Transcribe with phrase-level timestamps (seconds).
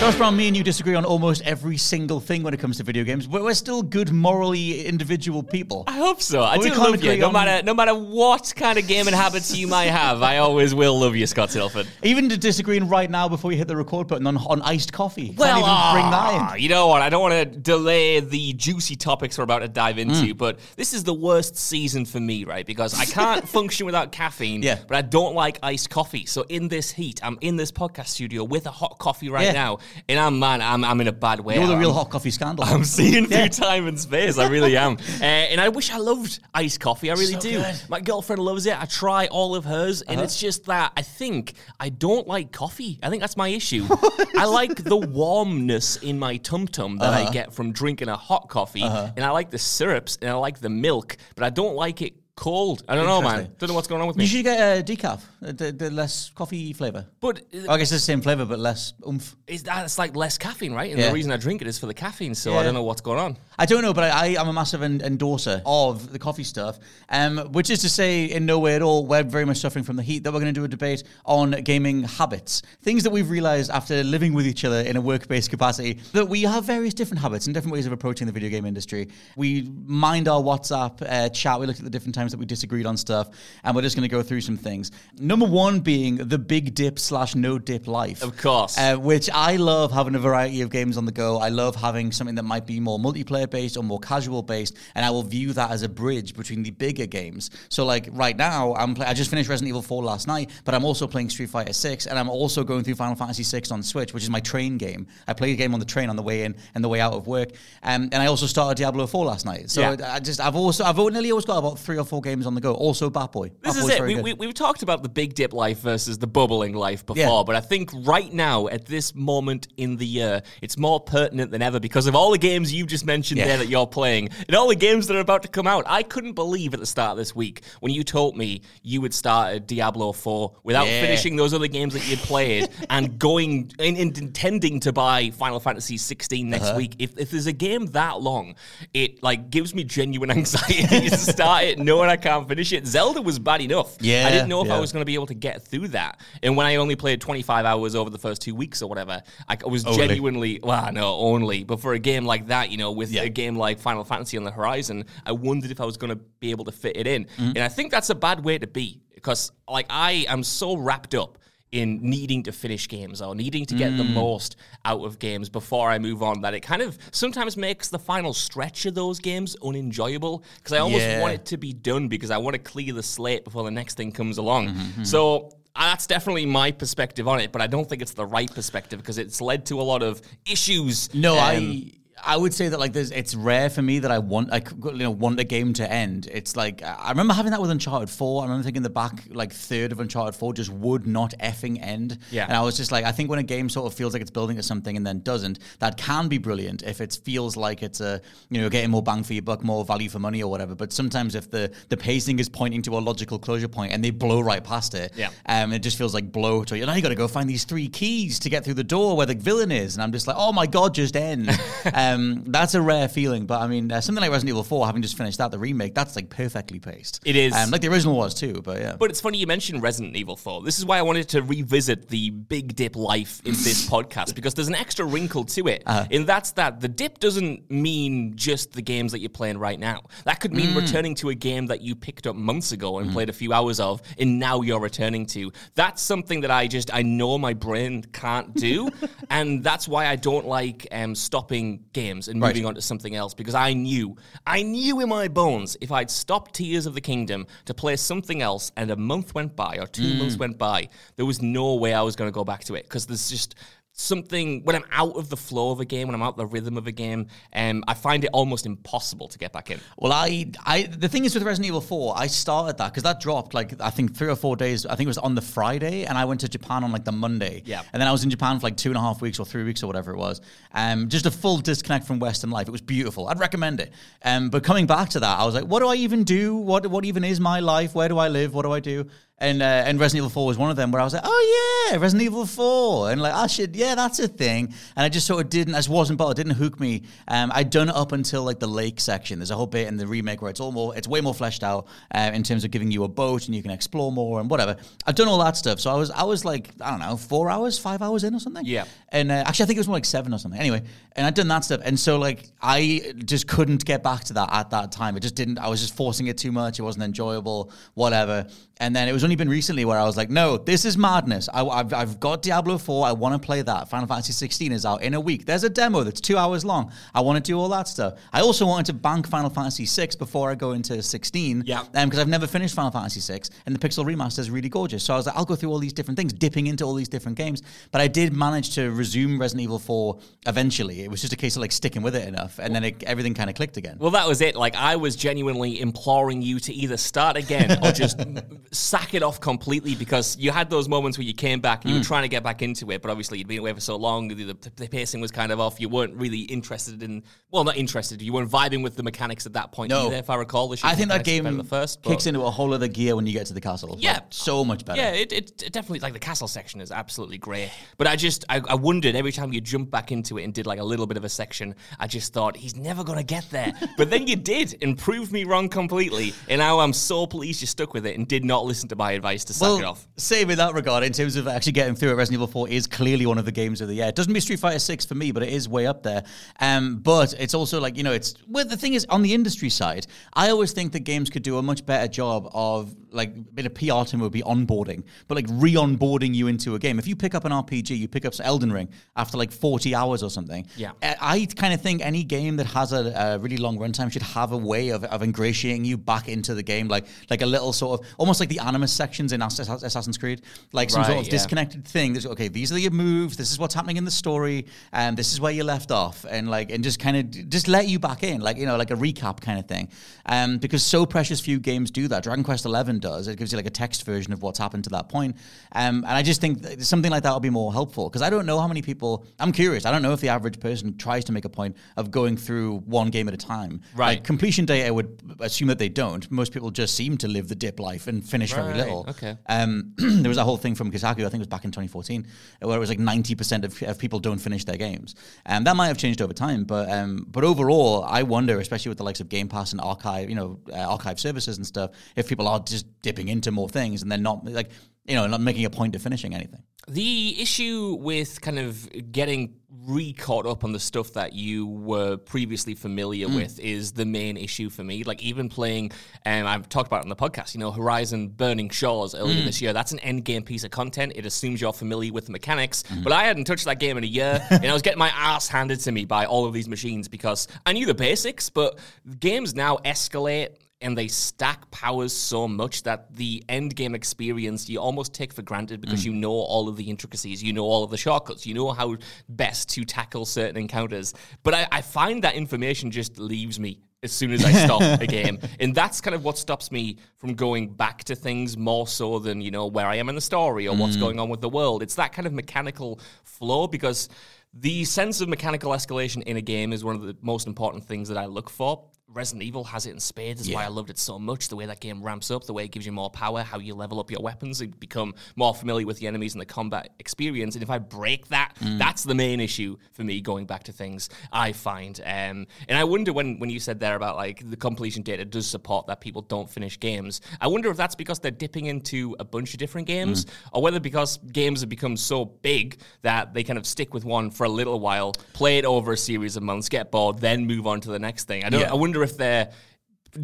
[0.00, 2.82] Josh Brown, me and you disagree on almost every single thing when it comes to
[2.82, 5.84] video games, but we're still good, morally individual people.
[5.86, 6.42] I hope so.
[6.42, 7.16] I But do love you.
[7.18, 10.74] No on- matter no matter what kind of gaming habits you might have, I always
[10.74, 11.86] will love you, Scott Tilford.
[12.02, 15.34] Even to disagreeing right now before we hit the record button on, on iced coffee.
[15.36, 16.62] Well, even bring that in.
[16.62, 17.02] you know what?
[17.02, 20.00] I don't want to delay the juicy topics we're about to dive Mm.
[20.18, 22.64] into, but this is the worst season for me, right?
[22.64, 24.78] Because I can't function without caffeine, Yeah.
[24.88, 26.24] but I don't like iced coffee.
[26.24, 29.52] So in this heat, I'm in this podcast studio with a hot coffee right Yeah.
[29.52, 31.56] now, and I'm man, I'm, I'm in a bad way.
[31.56, 32.64] You're the I'm- real hot coffee scandal.
[32.64, 33.48] I'm seeing through Yeah.
[33.48, 34.38] time and space.
[34.38, 34.92] I really am.
[35.20, 37.10] uh, and I wish I loved iced coffee.
[37.10, 37.52] I really So do.
[37.62, 37.82] good.
[37.88, 38.80] My girlfriend loves it.
[38.80, 40.02] I try all of hers.
[40.02, 40.12] Uh-huh.
[40.12, 42.98] And it's just that I think I don't like coffee.
[43.02, 43.86] I think that's my issue.
[44.36, 47.28] I like the warmness in my tum tum that Uh-huh.
[47.28, 48.82] I get from drinking a hot coffee.
[48.82, 52.14] And I like the syrups and I like the milk, but I don't like it
[52.40, 52.82] cold.
[52.88, 53.30] I don't know, man.
[53.32, 53.54] Interesting.
[53.58, 54.24] Don't know what's going on with me.
[54.24, 57.04] You should get a decaf, uh, the, the less coffee flavour.
[57.20, 59.36] But I guess it's the same flavour, but less oomph.
[59.46, 60.90] is that it's like less caffeine, right?
[60.90, 61.08] And Yeah.
[61.08, 62.34] the reason I drink it is for the caffeine.
[62.34, 62.62] So I Yeah.
[62.64, 63.36] don't know what's going on.
[63.58, 66.78] I don't know, but I, I am a massive en- endorser of the coffee stuff,
[67.10, 69.96] um, which is to say, in no way at all, we're very much suffering from
[69.96, 70.24] the heat.
[70.24, 74.02] That we're going to do a debate on gaming habits, things that we've realised after
[74.02, 77.52] living with each other in a work-based capacity that we have various different habits and
[77.54, 79.08] different ways of approaching the video game industry.
[79.36, 81.60] We mind our WhatsApp uh, chat.
[81.60, 83.30] We looked at the different times that we disagreed on stuff,
[83.64, 84.90] and we're just going to go through some things.
[85.18, 88.78] Number one being the big dip slash no dip life, Of course.
[88.78, 91.38] Uh, which I love having a variety of games on the go.
[91.38, 95.04] I love having something that might be more multiplayer based or more casual based, and
[95.04, 97.50] I will view that as a bridge between the bigger games.
[97.68, 100.74] So, like right now, I'm play- I just finished Resident Evil 4 last night, but
[100.74, 103.82] I'm also playing Street Fighter 6, and I'm also going through Final Fantasy 6 on
[103.82, 105.06] Switch, which is my train game.
[105.26, 107.12] I play the game on the train on the way in and the way out
[107.14, 107.50] of work,
[107.82, 109.70] um, and I also started Diablo 4 last night.
[109.70, 110.14] So Yeah.
[110.14, 112.60] I just I've also I've nearly always got about three or four games on the
[112.60, 112.74] go.
[112.74, 113.50] Also, Bat Boy.
[113.62, 114.02] This Bat is it.
[114.02, 114.24] We, good.
[114.24, 117.42] we, we've talked about the big dip life versus the bubbling life before, Yeah.
[117.46, 121.62] but I think right now, at this moment in the year, it's more pertinent than
[121.62, 123.46] ever because of all the games you just mentioned Yeah.
[123.46, 125.84] there that you're playing and all the games that are about to come out.
[125.86, 129.14] I couldn't believe at the start of this week when you told me you would
[129.14, 131.00] start at Diablo 4 without Yeah.
[131.02, 135.60] finishing those other games that you'd played and going and, and intending to buy Final
[135.60, 136.76] Fantasy 16 next Uh-huh.
[136.76, 136.96] week.
[136.98, 138.56] If, if there's a game that long,
[138.92, 142.86] it like gives me genuine anxiety to start it knowing I can't finish it.
[142.86, 143.96] Zelda was bad enough.
[144.00, 146.20] Yeah, I didn't know if I was going to be able to get through that.
[146.42, 149.58] And when I only played 25 hours over the first two weeks or whatever, I
[149.66, 149.98] was Only.
[150.08, 151.64] genuinely, well, no, only.
[151.64, 153.22] But for a game like that, you know, with Yeah.
[153.22, 156.20] a game like Final Fantasy on the horizon, I wondered if I was going to
[156.40, 157.24] be able to fit it in.
[157.24, 157.42] Mm-hmm.
[157.50, 161.14] And I think that's a bad way to be because, like, I am so wrapped
[161.14, 161.36] up
[161.72, 164.12] in needing to finish games or needing to get the Mm.
[164.12, 167.98] most out of games before I move on that it kind of sometimes makes the
[167.98, 171.20] final stretch of those games unenjoyable because I almost Yeah.
[171.20, 173.96] want it to be done because I want to clear the slate before the next
[173.96, 174.68] thing comes along.
[174.70, 178.26] Mm-hmm, So uh, that's definitely my perspective on it, but I don't think it's the
[178.26, 181.08] right perspective because it's led to a lot of issues.
[181.14, 181.92] No, um, I
[182.24, 184.92] I would say that like there's it's rare for me that I want I you
[184.98, 186.28] know want a game to end.
[186.30, 188.42] It's like I remember having that with Uncharted 4.
[188.42, 192.18] I remember thinking the back like third of Uncharted 4 just would not effing end.
[192.30, 192.44] Yeah.
[192.46, 194.30] And I was just like I think when a game sort of feels like it's
[194.30, 198.00] building to something and then doesn't, that can be brilliant if it feels like it's
[198.00, 198.20] a
[198.50, 200.74] you know getting more bang for your buck, more value for money or whatever.
[200.74, 204.10] But sometimes if the the pacing is pointing to a logical closure point and they
[204.10, 205.30] blow right past it, Yeah.
[205.46, 206.84] um, it just feels like blow to you.
[206.86, 209.26] Now you got to go find these three keys to get through the door where
[209.26, 211.48] the villain is, and I'm just like, oh my god, just end.
[211.94, 214.86] um, Um, that's a rare feeling, but I mean, uh, something like Resident Evil 4,
[214.86, 217.20] having just finished that, the remake, that's like perfectly paced.
[217.24, 217.54] It is.
[217.54, 218.96] Um, like the original was too, but yeah.
[218.98, 220.62] But it's funny you mentioned Resident Evil 4.
[220.62, 224.54] This is why I wanted to revisit the big dip life in this podcast because
[224.54, 225.82] there's an extra wrinkle to it.
[225.86, 226.06] Uh-huh.
[226.10, 230.02] And that's that the dip doesn't mean just the games that you're playing right now.
[230.24, 230.76] That could mean Mm.
[230.76, 233.80] returning to a game that you picked up months ago and played a few hours
[233.80, 235.52] of and now you're returning to.
[235.74, 238.88] That's something that I just I know my brain can't do.
[239.30, 242.48] and that's why I don't like um, stopping games and Right.
[242.48, 244.16] moving on to something else because I knew,
[244.46, 248.42] I knew in my bones if I'd stopped Tears of the Kingdom to play something
[248.42, 250.18] else and a month went by or two mm.
[250.18, 252.84] months went by, there was no way I was going to go back to it
[252.84, 253.54] because there's just
[254.00, 256.46] something when I'm out of the flow of a game, when I'm out of the
[256.46, 259.80] rhythm of a game, um, I find it almost impossible to get back in.
[259.98, 263.20] Well, I, I, the thing is with Resident Evil 4, I started that because that
[263.20, 264.86] dropped like I think three or four days.
[264.86, 267.12] I think it was on the Friday, and I went to Japan on like the
[267.12, 267.62] Monday.
[267.64, 267.82] Yeah.
[267.92, 269.64] And then I was in Japan for like two and a half weeks or three
[269.64, 270.40] weeks or whatever it was.
[270.72, 272.68] Um, just a full disconnect from Western life.
[272.68, 273.28] It was beautiful.
[273.28, 273.92] I'd recommend it.
[274.24, 276.56] Um, but coming back to that, I was like, what do I even do?
[276.56, 277.94] What, what even is my life?
[277.94, 278.54] Where do I live?
[278.54, 279.06] What do I do?
[279.42, 281.88] And uh, and Resident Evil 4 was one of them where I was like, oh
[281.90, 283.10] yeah, Resident Evil 4.
[283.10, 284.66] And like, I should, yeah, that's a thing.
[284.96, 287.04] And I just sort of didn't, I just wasn't bothered, it didn't hook me.
[287.26, 289.38] Um, I'd done it up until like the lake section.
[289.38, 291.64] There's a whole bit in the remake where it's all more, it's way more fleshed
[291.64, 294.50] out uh, in terms of giving you a boat and you can explore more and
[294.50, 294.76] whatever.
[295.06, 295.80] I've done all that stuff.
[295.80, 298.40] So I was, I was like, I don't know, four hours, five hours in or
[298.40, 298.66] something.
[298.66, 298.84] Yeah.
[299.08, 300.60] And uh, actually, I think it was more like seven or something.
[300.60, 300.82] Anyway,
[301.16, 301.80] and I'd done that stuff.
[301.84, 305.16] And so, like, I just couldn't get back to that at that time.
[305.16, 306.78] It just didn't, I was just forcing it too much.
[306.78, 308.46] It wasn't enjoyable, whatever.
[308.80, 311.50] And then it was only been recently where I was like, no, this is madness.
[311.52, 313.06] I, have I've got Diablo 4.
[313.06, 313.90] I want to play that.
[313.90, 315.44] Final Fantasy 16 is out in a week.
[315.44, 316.90] There's a demo that's two hours long.
[317.14, 318.14] I want to do all that stuff.
[318.32, 321.64] I also wanted to bank Final Fantasy 6 before I go into 16.
[321.66, 321.80] Yeah.
[321.94, 325.04] Um, because I've never finished Final Fantasy 6, and the Pixel Remaster is really gorgeous.
[325.04, 327.08] So I was like, I'll go through all these different things, dipping into all these
[327.08, 327.62] different games.
[327.92, 331.02] But I did manage to resume Resident Evil 4 eventually.
[331.02, 333.34] It was just a case of like sticking with it enough, and then it, everything
[333.34, 333.98] kind of clicked again.
[333.98, 334.56] Well, that was it.
[334.56, 338.18] Like, I was genuinely imploring you to either start again or just
[338.72, 341.96] sack it off completely because you had those moments where you came back and you
[341.96, 342.06] were hmm.
[342.06, 344.44] trying to get back into it, but obviously you'd been away for so long, the,
[344.44, 345.80] the, the pacing was kind of off.
[345.80, 349.54] You weren't really interested in, well, not interested, you weren't vibing with the mechanics at
[349.54, 350.06] that point No.
[350.06, 350.68] either, if I recall.
[350.68, 353.32] The I think that game the first, kicks into a whole other gear when you
[353.32, 353.96] get to the castle.
[353.98, 354.14] Yeah.
[354.14, 355.00] Like, so much better.
[355.00, 357.70] Yeah, it, it, it definitely like the castle section is absolutely great.
[357.98, 360.66] But I just I, I wondered every time you jumped back into it and did
[360.66, 363.72] like a little bit of a section, I just thought he's never gonna get there.
[363.96, 366.34] but then you did and proved me wrong completely.
[366.48, 369.12] And now I'm so pleased you stuck with it and did not listen to my
[369.12, 370.06] advice to suck it off.
[370.16, 372.86] Same in that regard, in terms of actually getting through it, Resident Evil 4 is
[372.86, 374.06] clearly one of the games of the year.
[374.06, 376.24] It doesn't be Street Fighter 6 for me, but it is way up there.
[376.60, 379.70] Um, but it's also like, you know, it's, well, the thing is, on the industry
[379.70, 383.40] side, I always think that games could do a much better job of, like, a
[383.40, 386.98] bit of PR term would be onboarding, but like re onboarding you into a game.
[386.98, 390.22] If you pick up an RPG, you pick up Elden Ring after like 40 hours
[390.22, 390.66] or something.
[390.76, 390.92] Yeah.
[391.02, 394.22] I I kind of think any game that has a, a really long runtime should
[394.22, 397.72] have a way of, of ingratiating you back into the game, like like a little
[397.72, 400.42] sort of almost like the animus sections in Assassin's Creed,
[400.72, 401.30] like some sort of yeah.
[401.30, 402.12] disconnected thing.
[402.12, 403.36] There's, okay, these are your moves.
[403.36, 406.50] This is what's happening in the story, and this is where you left off, and
[406.50, 408.96] like and just kind of just let you back in, like you know, like a
[408.96, 409.88] recap kind of thing.
[410.26, 412.22] Um, because so precious few games do that.
[412.22, 413.28] Dragon Quest XI does.
[413.28, 415.36] It gives you like a text version of what's happened to that point.
[415.72, 418.46] Um, and I just think something like that would be more helpful because I don't
[418.46, 419.26] know how many people.
[419.38, 419.86] I'm curious.
[419.86, 422.78] I don't know if the average person tries to make a point of going through
[422.80, 423.82] one game at a time.
[423.94, 424.16] Right.
[424.16, 426.30] Like completion date, I would assume that they don't.
[426.30, 429.06] Most people just seem to live the dip life and finish very little.
[429.08, 429.36] okay.
[429.46, 432.26] Um, there was a whole thing from Kotaku, I think it was back in 2014,
[432.60, 435.14] where it was like 90% of, of people don't finish their games.
[435.46, 438.98] And that might have changed over time, but um, but overall, I wonder, especially with
[438.98, 442.28] the likes of Game Pass and archive, you know, uh, archive services and stuff, if
[442.28, 444.70] people are just dipping into more things and they're not like,
[445.04, 446.62] you know, not making a point of finishing anything.
[446.88, 449.54] The issue with kind of getting
[449.86, 453.36] re caught up on the stuff that you were previously familiar hmm.
[453.36, 455.04] with is the main issue for me.
[455.04, 455.92] Like even playing,
[456.24, 459.46] and I've talked about it on the podcast, you know, Horizon Burning Shores earlier hmm.
[459.46, 459.72] this year.
[459.72, 461.12] That's an end game piece of content.
[461.16, 463.02] It assumes you're familiar with the mechanics, hmm.
[463.02, 465.48] but I hadn't touched that game in a year, and I was getting my ass
[465.48, 468.78] handed to me by all of these machines because I knew the basics, but
[469.18, 474.78] games now escalate and they stack powers so much that the end game experience you
[474.78, 476.06] almost take for granted because mm.
[476.06, 478.96] you know all of the intricacies, you know all of the shortcuts, you know how
[479.28, 481.14] best to tackle certain encounters.
[481.42, 485.06] But I, I find that information just leaves me as soon as I stop a
[485.06, 485.38] game.
[485.58, 489.40] And that's kind of what stops me from going back to things more so than,
[489.40, 491.00] you know, where I am in the story or what's mm.
[491.00, 491.82] going on with the world.
[491.82, 494.08] It's that kind of mechanical flow because
[494.54, 498.08] the sense of mechanical escalation in a game is one of the most important things
[498.08, 498.89] that I look for.
[499.12, 500.40] Resident Evil has it in spades.
[500.42, 501.48] That's why I loved it so much.
[501.48, 503.74] The way that game ramps up, the way it gives you more power, how you
[503.74, 507.54] level up your weapons, you become more familiar with the enemies and the combat experience.
[507.56, 508.78] And if I break that, Mm.
[508.78, 511.98] that's the main issue for me going back to things I find.
[512.04, 515.46] Um, and I wonder when, when you said there about like the completion data does
[515.46, 517.20] support that people don't finish games.
[517.40, 520.30] I wonder if that's because they're dipping into a bunch of different games Mm.
[520.52, 524.30] or whether because games have become so big that they kind of stick with one
[524.30, 527.66] for a little while, play it over a series of months, get bored, then move
[527.66, 528.44] on to the next thing.
[528.44, 528.60] I don't.
[528.60, 528.70] Yeah.
[528.70, 529.50] I wonder if they're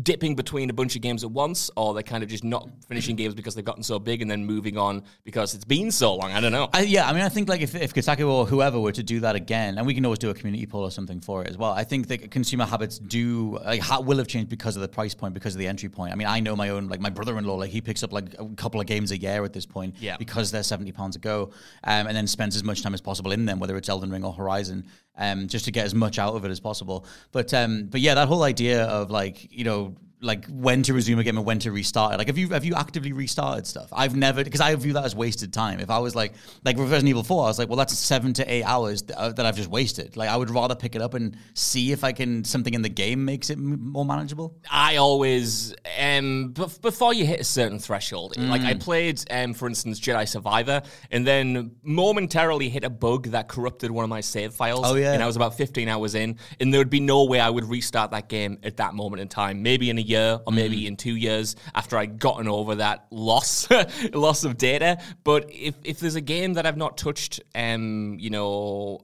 [0.02, 3.14] dipping between a bunch of games at once, or they're kind of just not finishing
[3.14, 6.32] games because they've gotten so big and then moving on because it's been so long.
[6.32, 6.68] I don't know.
[6.72, 9.20] I, yeah, I mean, I think like if, if Kotaku or whoever were to do
[9.20, 11.56] that again, and we can always do a community poll or something for it as
[11.56, 11.70] well.
[11.70, 15.14] I think that consumer habits do like ha- will have changed because of the price
[15.14, 16.12] point, because of the entry point.
[16.12, 18.48] I mean, I know my own like my brother-in-law, like he picks up like a
[18.56, 20.16] couple of games a year at this point, Yeah.
[20.16, 21.52] because they're seventy pounds a go,
[21.84, 24.24] um, and then spends as much time as possible in them, whether it's Elden Ring
[24.24, 24.84] or Horizon,
[25.18, 27.06] um, just to get as much out of it as possible.
[27.32, 29.96] But um, but yeah, that whole idea of like you know
[30.26, 32.18] like when to resume a game and when to restart it.
[32.18, 33.88] Like, have you have you actively restarted stuff?
[33.92, 35.80] I've never because I view that as wasted time.
[35.80, 38.52] If I was like like Resident Evil Four, I was like, well, that's seven to
[38.52, 40.16] eight hours uh, that I've just wasted.
[40.16, 42.88] Like, I would rather pick it up and see if I can something in the
[42.88, 44.56] game makes it m- more manageable.
[44.70, 49.68] I always, um, bef- before you hit a certain threshold, like I played, um, for
[49.68, 54.52] instance, Jedi Survivor, and then momentarily hit a bug that corrupted one of my save
[54.54, 54.82] files.
[54.84, 55.12] Oh, yeah.
[55.12, 57.64] And I was about 15 hours in, and there would be no way I would
[57.64, 59.62] restart that game at that moment in time.
[59.62, 63.68] Maybe in a year, or maybe in two years after I'd gotten over that loss,
[64.12, 64.98] loss of data.
[65.24, 69.00] But if, if there's a game that I've not touched, um, you know,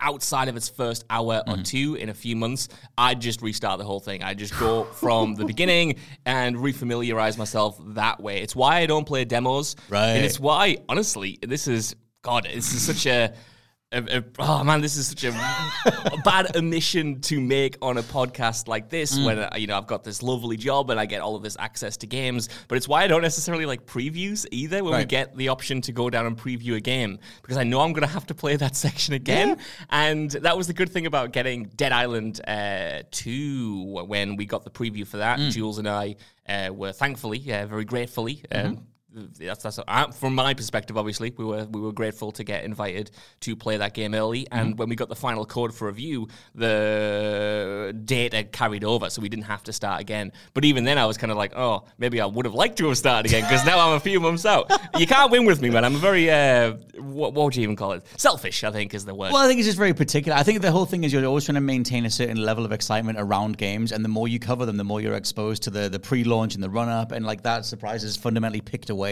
[0.00, 3.84] outside of its first hour or two in a few months, I'd just restart the
[3.84, 4.22] whole thing.
[4.22, 5.96] I'd just go from the beginning
[6.26, 8.40] and refamiliarize myself that way.
[8.42, 9.76] It's why I don't play demos.
[9.88, 10.10] Right.
[10.10, 13.34] And it's why, honestly, this is, God, this is such a.
[13.94, 18.02] a- a- oh man, this is such a, a bad omission to make on a
[18.02, 21.20] podcast like this when uh, you know I've got this lovely job and I get
[21.20, 22.48] all of this access to games.
[22.68, 25.92] But it's why I don't necessarily like previews either when we get the option to
[25.92, 28.56] go down and preview a game because I know I'm going to have to play
[28.56, 29.58] that section again.
[29.90, 34.64] And that was the good thing about getting Dead Island uh, 2 when we got
[34.64, 35.38] the preview for that.
[35.50, 36.16] Jules and I
[36.48, 38.42] uh, were thankfully, uh, very gratefully.
[38.52, 40.96] Um, that's that's uh, from my perspective.
[40.96, 44.76] Obviously, we were we were grateful to get invited to play that game early, and
[44.78, 49.44] when we got the final code for review, the data carried over, so we didn't
[49.44, 50.32] have to start again.
[50.52, 52.88] But even then, I was kind of like, oh, maybe I would have liked to
[52.88, 54.70] have started again because now I'm a few months out.
[54.96, 55.84] You can't win with me, man.
[55.84, 58.06] I'm a very uh, what, what would you even call it?
[58.16, 59.32] Selfish, I think, is the word.
[59.32, 60.38] Well, I think it's just very particular.
[60.38, 62.70] I think the whole thing is you're always trying to maintain a certain level of
[62.70, 65.88] excitement around games, and the more you cover them, the more you're exposed to the
[65.88, 69.03] the pre-launch and the run-up, and like that surprise is fundamentally picked away.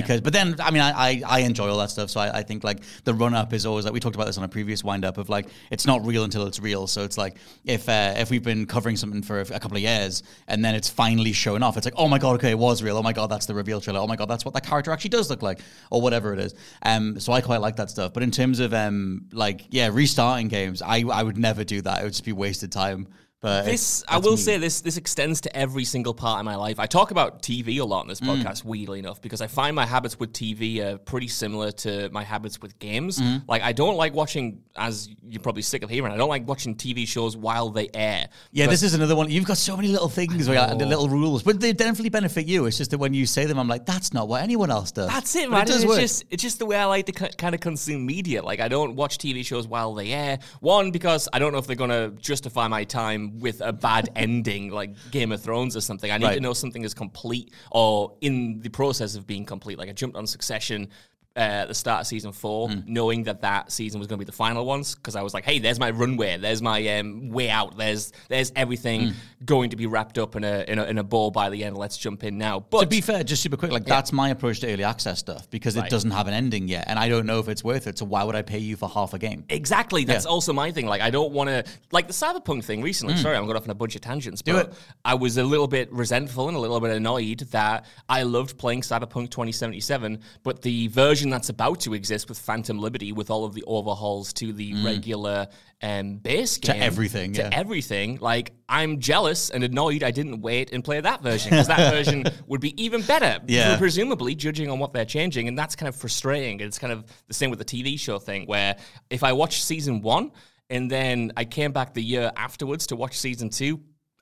[0.00, 2.42] Because, but then, I mean, I, I I enjoy all that stuff, so I, I
[2.42, 5.18] think like the run-up is always like we talked about this on a previous wind-up
[5.18, 6.86] of like it's not real until it's real.
[6.86, 9.82] So it's like if uh, if we've been covering something for a, a couple of
[9.82, 12.82] years and then it's finally showing off, it's like oh my god, okay, it was
[12.82, 12.96] real.
[12.96, 14.00] Oh my god, that's the reveal trailer.
[14.00, 16.54] Oh my god, that's what that character actually does look like, or whatever it is.
[16.82, 18.12] Um, so I quite like that stuff.
[18.12, 22.00] But in terms of um, like yeah, restarting games, I I would never do that.
[22.00, 23.08] It would just be wasted time.
[23.40, 24.36] But This, I will me.
[24.36, 26.78] say, this this extends to every single part of my life.
[26.78, 28.08] I talk about TV a lot in Mm.
[28.10, 32.10] this podcast, weirdly enough, because I find my habits with TV are pretty similar to
[32.10, 33.18] my habits with games.
[33.18, 33.48] Mm-hmm.
[33.48, 36.74] Like, I don't like watching, as you're probably sick of hearing, I don't like watching
[36.74, 38.28] TV shows while they air.
[38.52, 39.30] Yeah, this is another one.
[39.30, 42.46] You've got so many little things, where you're the little rules, but they definitely benefit
[42.46, 42.66] you.
[42.66, 45.08] It's just that when you say them, I'm like, that's not what anyone else does.
[45.08, 45.62] That's it, man.
[45.62, 45.98] It it's work.
[46.00, 48.42] just it's just the way I like to kind of consume media.
[48.42, 50.38] Like I don't watch TV shows while they air.
[50.60, 54.70] One because I don't know if they're gonna justify my time with a bad ending,
[54.70, 56.10] like Game of Thrones or something.
[56.10, 56.34] I need Right.
[56.34, 59.78] to know something is complete or in the process of being complete.
[59.78, 60.88] Like I jumped on Succession.
[61.36, 62.80] Uh, at the start of season four, Hmm.
[62.86, 65.44] knowing that that season was going to be the final ones, because I was like,
[65.44, 69.12] "Hey, there's my runway, there's my um, way out, there's there's everything Hmm.
[69.44, 71.78] going to be wrapped up in a, in a in a ball by the end.
[71.78, 74.58] Let's jump in now." But to be fair, just super quick, like that's my approach
[74.60, 75.90] to early access stuff because it Right.
[75.90, 77.96] doesn't have an ending yet, and I don't know if it's worth it.
[77.98, 79.44] So why would I pay you for half a game?
[79.50, 80.04] Exactly.
[80.04, 80.32] That's Yeah.
[80.32, 80.86] also my thing.
[80.86, 83.16] Like, I don't want to like the cyberpunk thing recently.
[83.16, 84.42] Sorry, I'm going off on a bunch of tangents.
[84.42, 84.74] Do but it.
[85.04, 88.80] I was a little bit resentful and a little bit annoyed that I loved playing
[88.80, 93.52] Cyberpunk 2077, but the version that's about to exist with Phantom Liberty, with all of
[93.52, 95.48] the overhauls to the regular
[95.82, 97.50] um, base game, To everything, to yeah.
[97.52, 98.18] everything.
[98.20, 102.24] Like, I'm jealous and annoyed I didn't wait and play that version because that version
[102.46, 103.40] would be even better.
[103.46, 103.76] Yeah.
[103.76, 107.34] presumably judging on what they're changing and that's kind of frustrating it's kind of the
[107.34, 108.76] same with the tv show thing where
[109.10, 110.30] if i watched season one
[110.68, 113.80] and then i came back the year afterwards to watch season two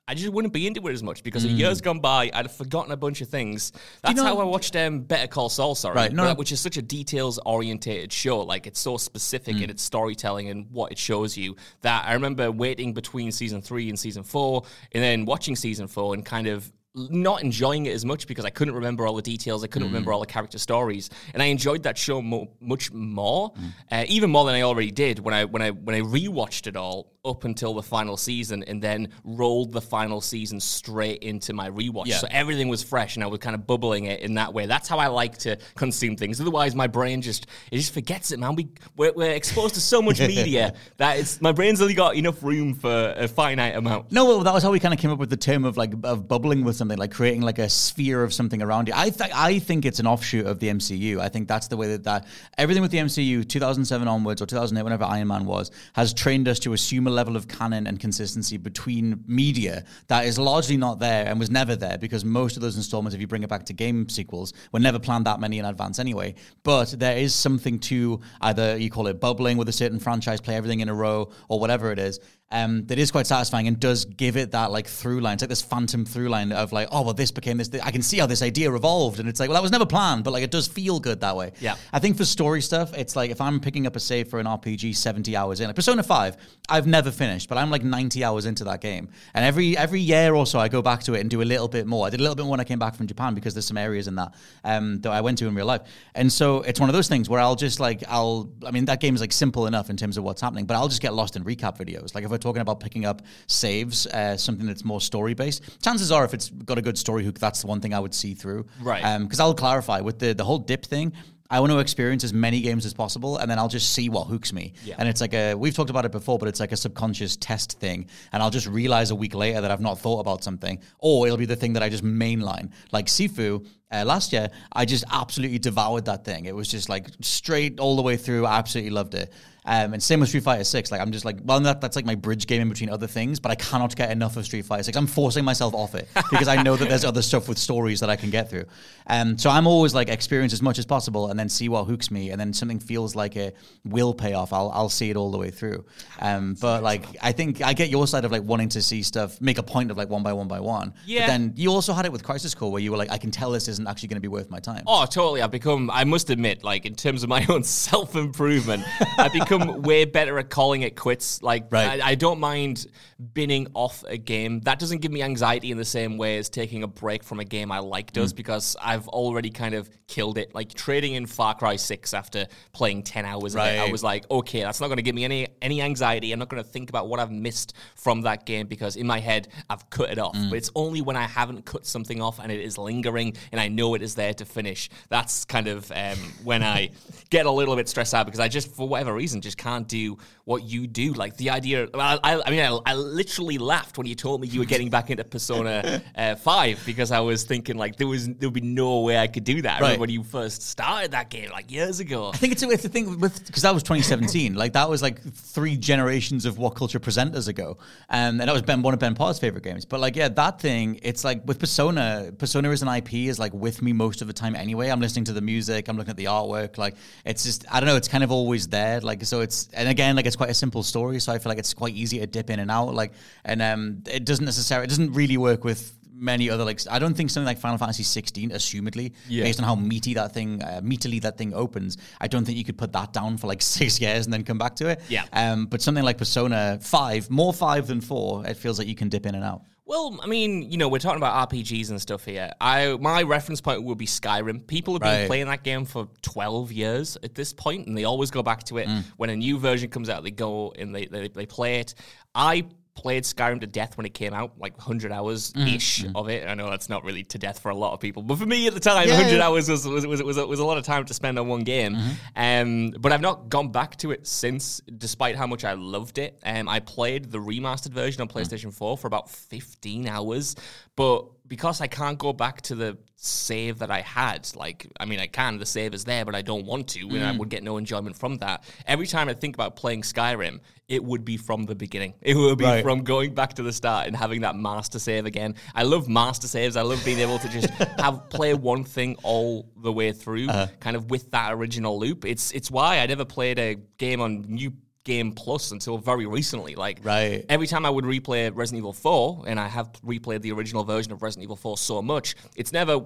[0.09, 2.55] I just wouldn't be into it as much because in years gone by, I'd have
[2.55, 3.71] forgotten a bunch of things.
[4.01, 4.17] That's Mm.
[4.17, 6.33] know- how I watched um, Better Call Saul, sorry, Right, no.
[6.33, 8.39] which is such a details orientated show.
[8.39, 9.63] Like it's so specific Mm.
[9.65, 13.87] in its storytelling and what it shows you that I remember waiting between season three
[13.87, 14.63] and season four,
[14.93, 18.49] and then watching season four and kind of not enjoying it as much because I
[18.49, 19.63] couldn't remember all the details.
[19.63, 19.91] I couldn't Mm.
[19.91, 23.73] remember all the character stories, and I enjoyed that show mo- much more, Mm.
[23.91, 26.75] uh, even more than I already did when I when I when I rewatched it
[26.75, 31.69] all up until the final season, and then rolled the final season straight into my
[31.69, 32.07] rewatch.
[32.07, 32.17] Yeah.
[32.17, 34.65] So everything was fresh, and I was kind of bubbling it in that way.
[34.65, 36.41] That's how I like to consume things.
[36.41, 38.55] Otherwise, my brain just it just forgets it, man.
[38.55, 42.41] We we're, we're exposed to so much media that it's my brain's only got enough
[42.43, 44.11] room for a finite amount.
[44.11, 45.93] No, well, that was how we kind of came up with the term of like
[46.03, 48.93] of bubbling with something, like creating like a sphere of something around you.
[48.95, 51.19] I th- I think it's an offshoot of the MCU.
[51.19, 54.83] I think that's the way that that everything with the MCU, 2007 onwards or 2008,
[54.83, 58.55] whenever Iron Man was, has trained us to assume a level of canon and consistency
[58.55, 62.77] between media that is largely not there and was never there because most of those
[62.77, 65.65] installments, if you bring it back to game sequels, were never planned that many in
[65.65, 66.33] advance anyway.
[66.63, 70.55] But there is something to either you call it bubbling with a certain franchise, play
[70.55, 72.19] everything in a row, or whatever it is
[72.51, 75.33] um, that is quite satisfying and does give it that like through line.
[75.33, 77.69] It's like this phantom through line of like, oh well, this became this.
[77.83, 80.23] I can see how this idea evolved, and it's like, well, that was never planned,
[80.23, 81.51] but like it does feel good that way.
[81.59, 81.75] Yeah.
[81.93, 84.47] I think for story stuff, it's like if I'm picking up a save for an
[84.47, 86.37] RPG, seventy hours in, like Persona Five,
[86.67, 90.33] I've never finished, but I'm like ninety hours into that game, and every every year
[90.33, 92.07] or so I go back to it and do a little bit more.
[92.07, 93.77] I did a little bit more when I came back from Japan because there's some
[93.77, 95.81] areas in that um, that I went to in real life,
[96.15, 98.49] and so it's one of those things where I'll just like I'll.
[98.65, 100.87] I mean, that game is like simple enough in terms of what's happening, but I'll
[100.87, 102.15] just get lost in recap videos.
[102.15, 106.11] Like if we're talking about picking up saves, uh, something that's more story based, chances
[106.11, 108.33] are if it's got a good story hook, that's the one thing I would see
[108.33, 108.65] through.
[108.81, 109.19] Right.
[109.19, 111.13] Because I'll clarify with the the whole dip thing.
[111.51, 114.27] I want to experience as many games as possible, and then I'll just see what
[114.27, 114.73] hooks me.
[114.85, 114.95] Yeah.
[114.99, 117.79] And it's like a we've talked about it before, but it's like a subconscious test
[117.79, 121.25] thing, and I'll just realize a week later that I've not thought about something, or
[121.25, 122.71] it'll be the thing that I just mainline.
[122.91, 126.45] Like Sifu, uh, last year, I just absolutely devoured that thing.
[126.45, 128.45] It was just like straight all the way through.
[128.45, 129.33] I absolutely loved it.
[129.65, 130.91] Um, and same with Street Fighter Six.
[130.91, 133.39] Like I'm just like, well, that, that's like my bridge game in between other things,
[133.39, 134.97] but I cannot get enough of Street Fighter Six.
[134.97, 138.09] I'm forcing myself off it because I know that there's other stuff with stories that
[138.09, 138.65] I can get through.
[139.07, 142.09] Um, so I'm always like experience as much as possible and then see what hooks
[142.09, 144.53] me, and then something feels like it will pay off.
[144.53, 145.85] I'll I'll see it all the way through.
[146.19, 149.39] Um, but like I think I get your side of like wanting to see stuff,
[149.41, 150.93] make a point of like one by one by one.
[151.05, 151.21] Yeah.
[151.21, 153.29] But then you also had it with Crisis Core where you were like, I can
[153.29, 154.83] tell this isn't actually going to be worth my time.
[154.85, 155.41] Oh, totally.
[155.41, 158.83] I've become, I must admit, like, in terms of my own self improvement,
[159.17, 161.41] I've become way better at calling it quits.
[161.41, 162.01] Like, Right.
[162.01, 162.87] I, I don't mind
[163.33, 164.59] binning off a game.
[164.61, 167.45] That doesn't give me anxiety in the same way as taking a break from a
[167.45, 168.13] game I like Mm.
[168.13, 170.53] does because I've already kind of killed it.
[170.53, 174.25] Like, trading in Far Cry 6 after playing 10 hours of it, I was like,
[174.29, 176.31] okay, that's not going to give me any, any anxiety.
[176.31, 179.19] I'm not going to think about what I've missed from that game because in my
[179.19, 180.35] head, I've cut it off.
[180.35, 180.49] Mm.
[180.49, 183.68] But it's only when I haven't cut something off and it is lingering and I
[183.69, 184.89] know it is there to finish.
[185.09, 186.89] That's kind of um, when I
[187.29, 190.17] get a little bit stressed out because I just, for whatever reason, just can't do
[190.45, 191.13] what you do.
[191.13, 194.47] Like the idea, I, I, I mean, I, I literally laughed when you told me
[194.47, 198.27] you were getting back into Persona uh, 5 because I was thinking like there was,
[198.27, 199.81] there would be no way I could do that.
[199.81, 199.99] Right.
[199.99, 202.31] when you first started that game like years ago.
[202.33, 204.55] I think it's, it's the thing with because that was 2017.
[204.55, 207.77] like that was like three generations of what culture presenters ago,
[208.09, 209.85] um, and that was Ben one of Ben Parr's favorite games.
[209.85, 210.99] But like, yeah, that thing.
[211.03, 212.31] It's like with Persona.
[212.37, 214.89] Persona is an IP is like with me most of the time anyway.
[214.89, 215.87] I'm listening to the music.
[215.87, 216.77] I'm looking at the artwork.
[216.77, 216.95] Like
[217.25, 217.95] it's just I don't know.
[217.95, 218.99] It's kind of always there.
[219.01, 221.19] Like so it's and again like it's quite a simple story.
[221.19, 222.93] So I feel like it's quite easy to dip in and out.
[222.93, 223.13] Like
[223.45, 227.13] and um, it doesn't necessarily it doesn't really work with many other like I don't
[227.15, 229.43] think something like Final Fantasy 16, assumedly, Yeah.
[229.45, 232.65] based on how meaty that thing, uh, meatily that thing opens, I don't think you
[232.65, 235.01] could put that down for like six years and then come back to it.
[235.07, 235.23] Yeah.
[235.31, 239.07] Um, but something like Persona Five, more five than four, it feels like you can
[239.07, 239.61] dip in and out.
[239.89, 242.51] Well, I mean, you know, we're talking about RPGs and stuff here.
[242.61, 244.67] I my reference point would be Skyrim.
[244.67, 245.27] People have been Right.
[245.27, 248.77] playing that game for twelve years at this point, and they always go back to
[248.77, 249.03] it Mm.
[249.17, 250.23] when a new version comes out.
[250.23, 251.95] They go and they they, they play it.
[252.35, 255.75] I played Skyrim to death when it came out, like 100 hours Mm.
[255.75, 256.45] ish of it.
[256.47, 258.67] I know that's not really to death for a lot of people, but for me
[258.67, 259.45] at the time, Yeah, 100 yeah.
[259.47, 261.61] hours was was, was, was, a, was a lot of time to spend on one
[261.63, 261.97] game.
[262.35, 266.39] Um, but I've not gone back to it since, despite how much I loved it.
[266.43, 270.55] Um, I played the remastered version on PlayStation 4 for about 15 hours,
[270.95, 275.19] but because I can't go back to the save that I had, like, I mean,
[275.19, 277.51] I can, the save is there, but I don't want to, and I would mm.
[277.51, 278.63] get no enjoyment from that.
[278.87, 282.13] Every time I think about playing Skyrim, it would be from the beginning.
[282.21, 282.83] It would be Right.
[282.83, 285.55] from going back to the start and having that master save again.
[285.75, 286.77] I love master saves.
[286.77, 290.67] I love being able to just have play one thing all the way through, uh-huh.
[290.79, 292.25] kind of with that original loop.
[292.25, 294.71] It's it's why I never played a game on new
[295.09, 296.75] game plus until very recently.
[296.75, 297.43] Like, Right.
[297.49, 301.11] every time I would replay Resident Evil 4, and I have replayed the original version
[301.11, 303.01] of Resident Evil 4 so much, it's never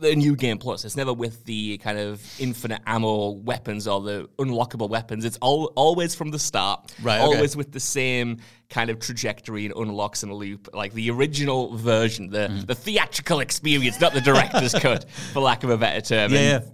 [0.00, 0.84] the new game plus.
[0.84, 5.24] It's never with the kind of infinite ammo weapons or the unlockable weapons.
[5.24, 6.94] It's all always from the start.
[7.02, 7.34] Right, okay.
[7.34, 8.36] Always with the same
[8.70, 10.68] kind of trajectory and unlocks in a loop.
[10.72, 12.66] Like the original version, the, Mm-hmm.
[12.66, 16.32] the theatrical experience, not the director's cut, for lack of a better term.
[16.32, 16.70] Yeah, And yeah.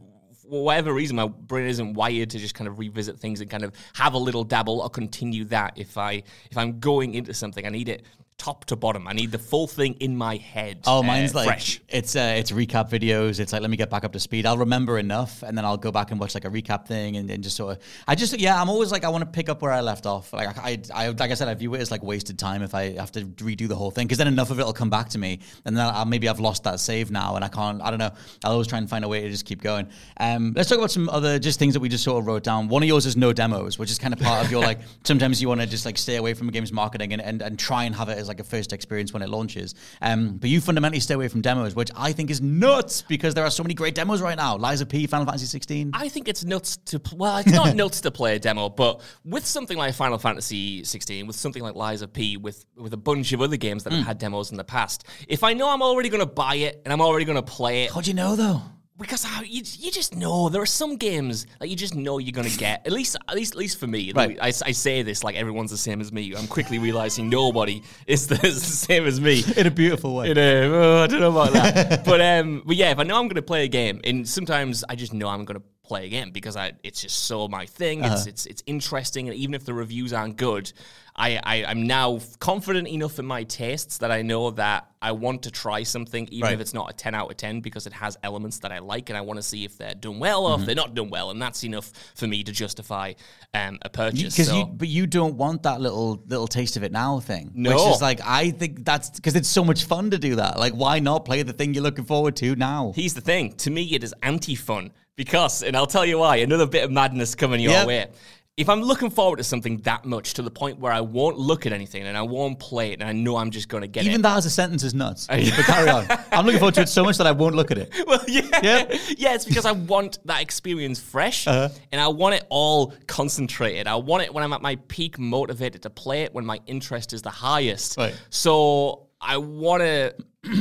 [0.48, 3.64] For whatever reason, my brain isn't wired to just kind of revisit things and kind
[3.64, 5.74] of have a little dabble or continue that.
[5.76, 8.04] If I if I'm going into something, I need it
[8.38, 9.06] top to bottom.
[9.06, 10.80] I need the full thing in my head.
[10.86, 11.80] Oh, uh, mine's like fresh.
[11.88, 13.40] it's uh, it's recap videos.
[13.40, 14.46] It's like let me get back up to speed.
[14.46, 17.30] I'll remember enough, and then I'll go back and watch like a recap thing, and,
[17.30, 17.82] and just sort of.
[18.06, 20.32] I just yeah, I'm always like I want to pick up where I left off.
[20.32, 22.92] Like I, I like I said, I view it as like wasted time if I
[22.92, 25.18] have to redo the whole thing because then enough of it will come back to
[25.18, 27.80] me, and then I'll, maybe I've lost that save now, and I can't.
[27.82, 28.12] I don't know.
[28.44, 29.88] I'll always try and find a way to just keep going.
[30.18, 32.68] Um, let's talk about some other just things that we just sort of wrote down.
[32.68, 34.80] One of yours is no demos, which is kind of part of your like.
[35.04, 37.58] Sometimes you want to just like stay away from a game's marketing and, and and
[37.58, 39.74] try and have it as like a first experience when it launches.
[40.02, 43.44] Um, but you fundamentally stay away from demos, which I think is nuts because there
[43.44, 44.56] are so many great demos right now.
[44.56, 45.90] Lies of P, Final Fantasy 16.
[45.92, 49.46] I think it's nuts to well, it's not nuts to play a demo, but with
[49.46, 53.32] something like Final Fantasy 16, with something like Lies of P, with with a bunch
[53.32, 53.98] of other games that Hmm.
[53.98, 56.80] have had demos in the past, if I know I'm already going to buy it
[56.84, 58.62] and I'm already going to play it, how do you know though?
[58.98, 62.32] Because I, you, you just know there are some games that you just know you're
[62.32, 62.86] gonna get.
[62.86, 64.12] At least, at least, at least for me.
[64.14, 64.38] Right.
[64.40, 66.34] I, I say this like everyone's the same as me.
[66.36, 69.42] I'm quickly realizing nobody is the, is the same as me.
[69.56, 70.30] In a beautiful way.
[70.30, 72.04] In a, oh, I don't know about that.
[72.04, 74.94] but um, but yeah, if I know I'm gonna play a game, and sometimes I
[74.94, 78.04] just know I'm gonna play a game because I it's just so my thing.
[78.04, 78.14] Uh-huh.
[78.14, 80.72] It's it's it's interesting, and even if the reviews aren't good,
[81.16, 85.42] I, I I'm now confident enough in my tastes that I know that I want
[85.44, 86.54] to try something, even Right.
[86.54, 89.10] if it's not a 10 out of 10, because it has elements that I like,
[89.10, 90.60] and I want to see if they're done well or Mm-hmm.
[90.62, 93.12] if they're not done well, and that's enough for me to justify
[93.52, 94.34] um, a purchase.
[94.34, 94.58] Because so.
[94.58, 97.52] you, but you don't want that little little taste of it now thing.
[97.54, 97.70] No.
[97.70, 100.58] which is like I think that's because it's so much fun to do that.
[100.58, 102.92] Like, why not play the thing you're looking forward to now?
[102.96, 103.52] Here's the thing.
[103.58, 106.36] To me, it is anti-fun because, and I'll tell you why.
[106.38, 107.86] Another bit of madness coming your Yep.
[107.86, 108.06] way.
[108.56, 111.66] If I'm looking forward to something that much to the point where I won't look
[111.66, 114.04] at anything and I won't play it and I know I'm just going to get
[114.04, 114.10] it.
[114.10, 114.22] Even it.
[114.22, 115.26] that as a sentence is nuts.
[115.30, 116.06] but carry on.
[116.30, 117.92] I'm looking forward to it so much that I won't look at it.
[118.06, 119.34] well, yeah, Yeah, yeah.
[119.34, 121.68] It's because I want that experience fresh, Uh-huh.
[121.90, 123.88] and I want it all concentrated.
[123.88, 127.12] I want it when I'm at my peak, motivated to play it when my interest
[127.12, 127.96] is the highest.
[127.96, 128.14] Right.
[128.30, 130.14] So I want to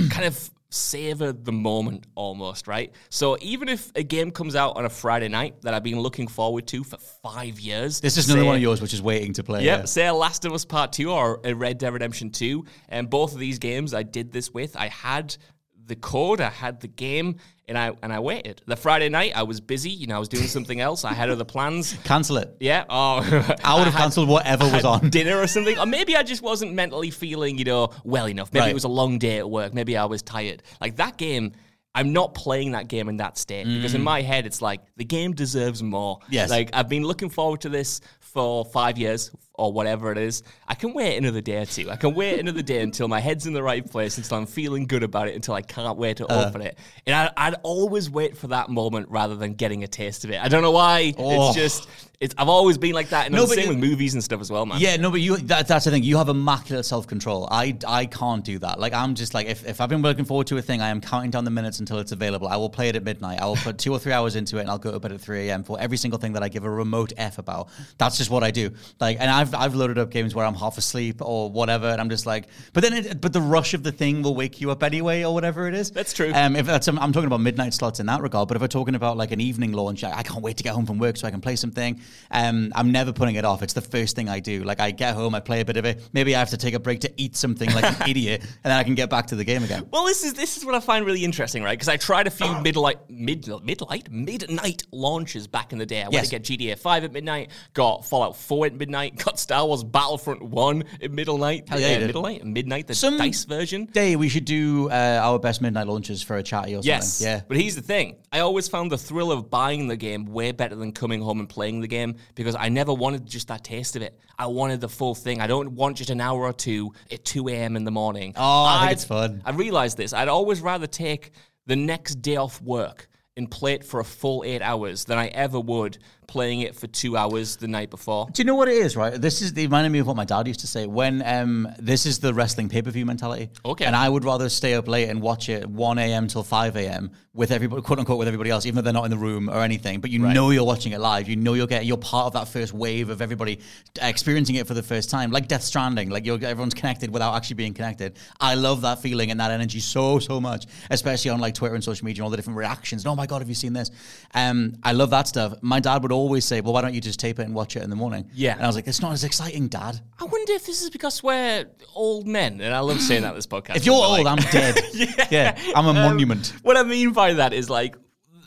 [0.10, 2.92] kind of savor the moment almost, right?
[3.10, 6.28] So even if a game comes out on a Friday night that I've been looking
[6.28, 9.34] forward to for five years, This is another say- one of yours, which is waiting
[9.34, 9.64] to play.
[9.64, 9.86] Yep, yeah.
[9.86, 12.66] say a Last of Us Part 2 or a Red Dead Redemption 2.
[12.90, 14.76] And both of these games I did this with.
[14.76, 15.36] I had
[15.86, 17.36] the code, I had the game,
[17.68, 18.62] and I and I waited.
[18.66, 21.04] The Friday night I was busy, you know, I was doing something else.
[21.06, 21.94] I had other plans.
[22.04, 22.56] Cancel it.
[22.60, 22.86] Yeah.
[22.90, 23.18] Oh,
[23.64, 25.10] I would have cancelled whatever was on.
[25.10, 25.78] dinner or something.
[25.78, 28.52] Or maybe I just wasn't mentally feeling, you know, well enough.
[28.54, 28.72] Maybe Right.
[28.72, 29.74] it was a long day at work.
[29.74, 30.64] Maybe I was tired.
[30.82, 31.54] Like that game,
[31.96, 35.06] I'm not playing that game in that state because in my head it's like the
[35.06, 36.18] game deserves more.
[36.20, 36.24] Mm.
[36.30, 36.50] Yes.
[36.50, 40.42] Like I've been looking forward to this for five years or whatever it is.
[40.68, 41.92] I can wait another day or two.
[41.92, 44.88] I can wait another day until my head's in the right place, until I'm feeling
[44.88, 46.46] good about it, until I can't wait to Uh.
[46.48, 46.78] open it.
[47.06, 50.42] And I, I'd always wait for that moment rather than getting a taste of it.
[50.44, 51.14] I don't know why.
[51.18, 51.50] Oh.
[51.50, 51.88] It's just,
[52.20, 52.34] it's.
[52.38, 53.28] I've always been like that.
[53.28, 54.80] And No, the same it- with movies and stuff as well, man.
[54.82, 56.04] Yeah, no, but you that, that's the thing.
[56.04, 57.48] You have immaculate self control.
[57.52, 58.80] I I can't do that.
[58.80, 61.00] Like I'm just like if, if I've been looking forward to a thing, I am
[61.02, 62.48] counting down the minutes until it's available.
[62.48, 63.40] I will play it at midnight.
[63.42, 65.22] I will put two or three hours into it and I'll go to bed at
[65.22, 67.68] three AM for every single thing that I give a remote F about.
[67.98, 68.72] That's just what I do.
[69.00, 72.10] Like and I've I've loaded up games where I'm half asleep or whatever, and I'm
[72.10, 74.82] just like but then it, but the rush of the thing will wake you up
[74.84, 75.92] anyway or whatever it is.
[75.92, 76.32] That's true.
[76.34, 78.96] Um if that's I'm talking about midnight slots in that regard, but if we're talking
[78.96, 81.28] about like an evening launch, I, I can't wait to get home from work so
[81.28, 82.00] I can play something.
[82.32, 83.62] Um I'm never putting it off.
[83.62, 84.64] It's the first thing I do.
[84.64, 86.02] Like I get home, I play a bit of it.
[86.14, 88.78] Maybe I have to take a break to eat something like an idiot, and then
[88.78, 89.88] I can get back to the game again.
[89.92, 91.74] Well, this is this is what I find really interesting, right?
[91.78, 96.02] Because I tried a few midnight, mid, midnight, midnight launches back in the day.
[96.02, 96.30] I went Yes.
[96.30, 96.44] to get
[96.76, 101.12] GTA Five at midnight, got Fallout Four at midnight, got Star Wars Battlefront One at
[101.12, 101.68] midnight.
[101.70, 102.08] Hell yeah, uh, did.
[102.16, 103.86] midnight, midnight, the Some dice version.
[103.86, 106.88] Day we should do uh, our best midnight launches for a chatty or something.
[106.90, 107.22] Yes.
[107.22, 107.42] Yeah.
[107.48, 108.16] But here's the thing.
[108.32, 111.48] I always found the thrill of buying the game way better than coming home and
[111.50, 114.20] playing the game because I never wanted just that taste of it.
[114.38, 115.42] I wanted the full thing.
[115.42, 117.76] I don't want just an hour or two at 2 a.m.
[117.76, 118.34] in the morning.
[118.36, 119.42] Oh, I think I'd- it's fun.
[119.46, 120.14] I realized this.
[120.14, 121.32] I'd always rather take
[121.66, 125.28] the next day off work and play it for a full eight hours than I
[125.28, 128.28] ever would playing it for two hours the night before.
[128.32, 129.14] Do you know what it is, right?
[129.14, 132.06] This is it reminded me of what my dad used to say when um, this
[132.06, 133.50] is the wrestling pay per view mentality.
[133.66, 133.86] Okay.
[133.86, 136.28] And I would rather stay up late and watch it 1 a.m.
[136.28, 137.12] till 5 a.m.
[137.34, 139.62] with everybody, quote unquote, with everybody else, even though they're not in the room or
[139.62, 140.02] anything.
[140.02, 141.28] But you know you're watching it live.
[141.28, 143.60] You know you're getting, you're part of that first wave of everybody
[144.02, 146.10] experiencing it for the first time, like Death Stranding.
[146.10, 148.18] Like you're, everyone's connected without actually being connected.
[148.40, 151.84] I love that feeling and that energy so, so much, especially on like Twitter and
[151.84, 153.04] social media and all the different reactions.
[153.04, 153.92] And, oh my God, have you seen this?
[154.34, 155.56] Um, I love that stuff.
[155.62, 157.84] My dad would always say, well, why don't you just tape it and watch it
[157.84, 158.30] in the morning?
[158.34, 158.54] Yeah.
[158.54, 160.00] And I was like, it's not as exciting, dad.
[160.20, 163.48] I wonder if this is because we're old men, and I love saying that this
[163.48, 163.76] podcast.
[163.78, 164.80] If you're old, like- I'm dead.
[165.32, 165.58] yeah.
[165.76, 166.54] I'm a um, monument.
[166.64, 167.96] What I mean by that is like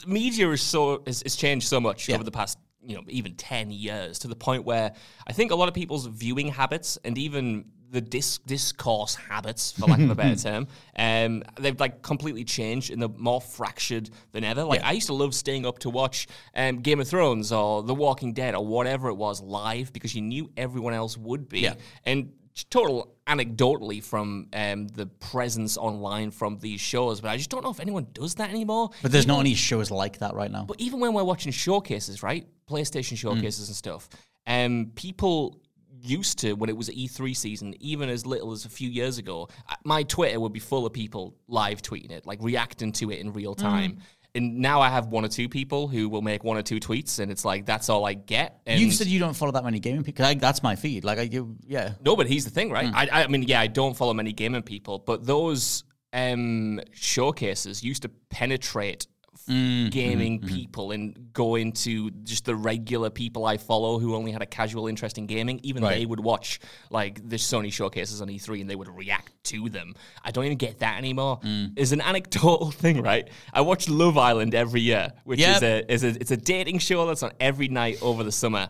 [0.07, 2.15] media is so has, has changed so much Yeah.
[2.15, 4.93] over the past you know even 10 years to the point where
[5.27, 7.65] I think a lot of people's viewing habits and even
[7.97, 12.91] the dis- discourse habits, for lack of a better term, um, they've like completely changed
[12.91, 14.65] and they're more fractured than ever.
[14.65, 17.95] Like I used to love staying up to watch um, Game of Thrones or The
[17.95, 21.61] Walking Dead or whatever it was live because you knew everyone else would be.
[21.61, 21.75] Yeah.
[22.05, 22.33] And
[22.69, 27.71] total anecdotally from um, the presence online from these shows, but I just don't know
[27.71, 28.91] if anyone does that anymore.
[29.01, 30.67] But there's not any shows like that right now.
[30.67, 34.11] But even when we're watching showcases, right, PlayStation showcases and stuff,
[34.47, 35.63] um, people
[36.09, 39.49] used to when it was E3 season, even as little as a few years ago,
[39.85, 43.33] my Twitter would be full of people live tweeting it, like reacting to it in
[43.33, 43.99] real time.
[44.35, 47.21] And now I have one or two people who will make one or two tweets,
[47.21, 48.61] and it's like that's all I get.
[48.67, 50.35] And you said you don't follow that many gaming people.
[50.35, 51.05] That's my feed.
[51.05, 51.95] Like, I, you, yeah.
[52.05, 52.91] No, but here's the thing, right?
[52.93, 58.03] I, I mean, yeah, I don't follow many gaming people, but those um, showcases used
[58.03, 59.07] to penetrate
[59.49, 60.55] Mm, gaming mm-hmm.
[60.55, 64.89] people and go into just the regular people I follow who only had a casual
[64.89, 65.61] interest in gaming.
[65.63, 65.99] Even Right.
[65.99, 66.59] they would watch
[66.91, 69.95] like the Sony showcases on E3 and they would react to them.
[70.25, 71.39] I don't even get that anymore.
[71.45, 71.75] Mm.
[71.77, 73.29] It's an anecdotal thing, right?
[73.53, 75.57] I watch Love Island every year, which Yep.
[75.57, 78.69] is a is a it's a dating show that's on every night over the summer.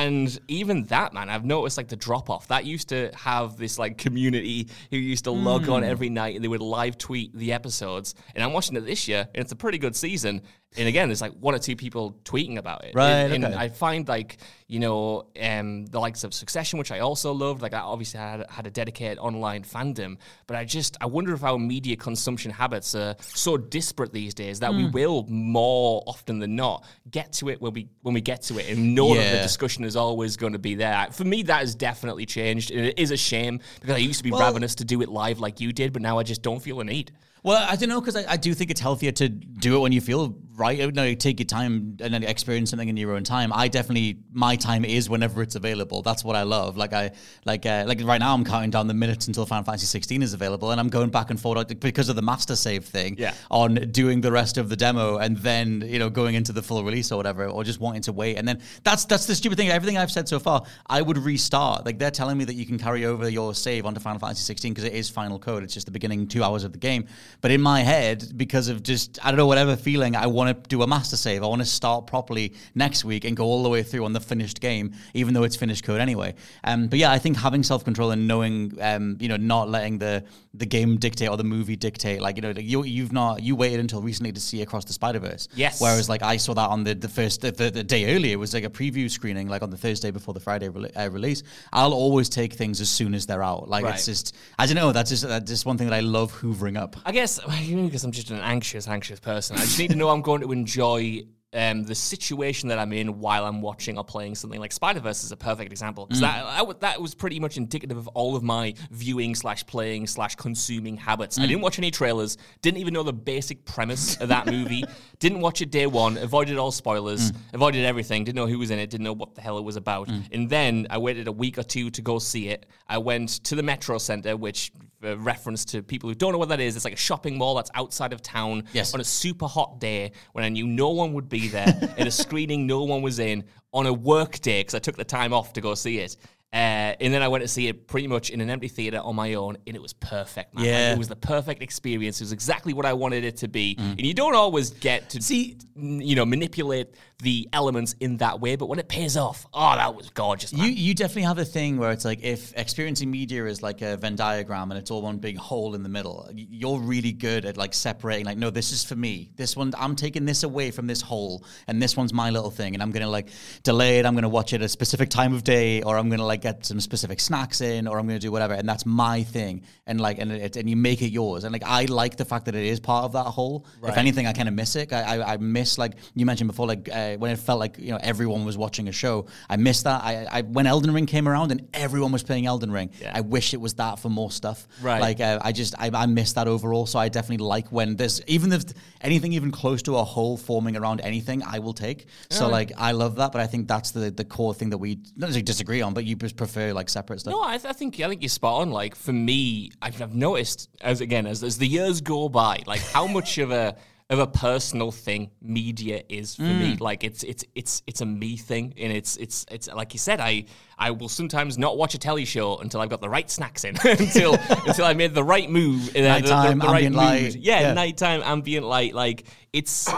[0.00, 2.48] And even that, man, I've noticed like the drop off.
[2.48, 5.72] That used to have this like community who used to log Hmm.
[5.72, 8.14] on every night and they would live tweet the episodes.
[8.34, 10.40] And I'm watching it this year, and it's a pretty good season.
[10.78, 12.94] And again, there's like one or two people tweeting about it.
[12.94, 13.54] Right, And, and.
[13.54, 14.38] I find like,
[14.72, 17.60] you know, um, the likes of Succession, which I also loved.
[17.60, 21.44] Like I obviously had, had a dedicated online fandom, but I just, I wonder if
[21.44, 24.78] our media consumption habits are so disparate these days that Hmm.
[24.78, 28.58] we will more often than not get to it when we, when we get to
[28.58, 31.08] it and know that the discussion is always going to be there.
[31.12, 32.70] For me, that has definitely changed.
[32.70, 35.10] And it is a shame because I used to be Well- ravenous to do it
[35.10, 37.12] live like you did, but now I just don't feel a need.
[37.44, 39.90] Well, I don't know because I, I do think it's healthier to do it when
[39.90, 40.78] you feel right.
[40.78, 43.52] You know, take your time and then experience something in your own time.
[43.52, 46.02] I definitely my time is whenever it's available.
[46.02, 46.76] That's what I love.
[46.76, 47.12] Like I
[47.44, 50.32] like uh, like right now I'm counting down the minutes until Final Fantasy 16 is
[50.32, 53.16] available, and I'm going back and forth because of the master save thing.
[53.18, 53.34] Yeah.
[53.50, 56.82] On doing the rest of the demo and then you know going into the full
[56.84, 58.36] release or whatever, or just wanting to wait.
[58.36, 59.68] And then that's that's the stupid thing.
[59.68, 61.84] Everything I've said so far, I would restart.
[61.84, 64.72] Like they're telling me that you can carry over your save onto Final Fantasy 16
[64.72, 65.62] because it is final code.
[65.62, 67.06] It's just the beginning two hours of the game.
[67.40, 70.68] But in my head, because of just I don't know whatever feeling, I want to
[70.68, 71.42] do a master save.
[71.42, 74.20] I want to start properly next week and go all the way through on the
[74.20, 76.34] finished game, even though it's finished code anyway.
[76.64, 79.98] Um, but yeah, I think having self control and knowing, um, you know, not letting
[79.98, 82.20] the the game dictate or the movie dictate.
[82.20, 84.92] Like you know, like, you you've not you waited until recently to see Across the
[84.92, 85.48] Spider Verse.
[85.54, 85.80] Yes.
[85.80, 88.32] Whereas like I saw that on the the first the, the, the day earlier.
[88.32, 91.10] It was like a preview screening, like on the Thursday before the Friday rele- uh,
[91.10, 91.42] release.
[91.72, 93.68] I'll always take things as soon as they're out.
[93.68, 93.94] Like Right.
[93.94, 94.92] it's just I don't know.
[94.92, 96.96] That's just that's just one thing that I love hoovering up.
[97.04, 97.40] I guess
[97.72, 99.56] because I'm just an anxious, anxious person.
[99.56, 101.22] I just need to know I'm going to enjoy
[101.54, 104.58] um, the situation that I'm in while I'm watching or playing something.
[104.58, 107.56] Like Spider Verse is a perfect example because that I w- that was pretty much
[107.58, 111.38] indicative of all of my viewing slash playing slash consuming habits.
[111.38, 112.38] I didn't watch any trailers.
[112.62, 114.84] Didn't even know the basic premise of that movie.
[115.18, 116.16] didn't watch it day one.
[116.16, 117.32] Avoided all spoilers.
[117.52, 118.24] Avoided everything.
[118.24, 118.88] Didn't know who was in it.
[118.90, 120.08] Didn't know what the hell it was about.
[120.32, 122.66] And then I waited a week or two to go see it.
[122.88, 124.72] I went to the Metrocentre, which
[125.04, 126.76] uh, reference to people who don't know what that is.
[126.76, 128.94] It's like a shopping mall that's outside of town Yes.
[128.94, 132.10] on a super hot day when I knew no one would be there in a
[132.10, 135.52] screening no one was in on a work day because I took the time off
[135.54, 136.16] to go see it.
[136.52, 139.16] Uh, and then I went to see it pretty much in an empty theater on
[139.16, 140.64] my own, and it was perfect, man.
[140.64, 142.20] Like, it was the perfect experience.
[142.20, 143.76] It was exactly what I wanted it to be.
[143.78, 146.88] And you don't always get to See- you know, manipulate
[147.22, 150.52] the elements in that way, but when it pays off, oh, that was gorgeous.
[150.52, 150.66] Man.
[150.66, 153.96] You you definitely have a thing where it's like if experiencing media is like a
[153.96, 157.56] Venn diagram and it's all one big hole in the middle, you're really good at
[157.56, 158.26] like separating.
[158.26, 159.30] Like, no, this is for me.
[159.36, 162.74] This one, I'm taking this away from this hole, and this one's my little thing,
[162.74, 163.28] and I'm gonna like
[163.62, 164.04] delay it.
[164.04, 166.66] I'm gonna watch it at a specific time of day, or I'm gonna like get
[166.66, 170.00] some specific snacks in, or I'm going to do whatever, and that's my thing, and
[170.00, 172.54] like, and it, and you make it yours, and like, I like the fact that
[172.54, 173.66] it is part of that whole.
[173.82, 174.92] If anything, I kind of miss it.
[174.92, 177.90] I, I, I miss like you mentioned before, like uh, when it felt like you
[177.92, 179.26] know everyone was watching a show.
[179.48, 180.02] I miss that.
[180.02, 182.90] I, I when Elden Ring came around and everyone was playing Elden Ring.
[183.12, 184.66] I wish it was that for more stuff.
[184.82, 185.00] Right.
[185.00, 186.86] Like uh, I just I, I miss that overall.
[186.86, 188.64] So I definitely like when there's even if
[189.00, 192.06] anything even close to a whole forming around anything, I will take.
[192.30, 194.96] So like I love that, but I think that's the the core thing that we
[195.16, 197.32] not necessarily disagree on, but you just prefer like separate stuff.
[197.32, 198.70] No, I, th- I think I think you're spot on.
[198.70, 202.80] Like for me, I've, I've noticed as again as as the years go by, like
[202.80, 203.76] how much of a
[204.10, 206.76] of a personal thing media is for me.
[206.76, 206.80] Mm.
[206.80, 210.20] Like it's it's it's it's a me thing, and it's it's it's like you said.
[210.20, 210.44] I
[210.78, 213.76] I will sometimes not watch a telly show until I've got the right snacks in,
[213.84, 214.34] until
[214.66, 217.04] until I made the right move, uh, the- the, Nighttime, the, right ambient mood.
[217.04, 217.36] light.
[217.36, 217.72] Yeah, Yeah.
[217.74, 218.94] nighttime ambient light.
[218.94, 219.88] Like it's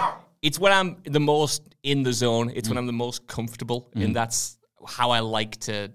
[0.42, 2.52] it's when I'm the most in the zone.
[2.54, 2.80] It's when mm.
[2.80, 4.14] I'm the most comfortable, and mm.
[4.14, 5.90] that's how I like to.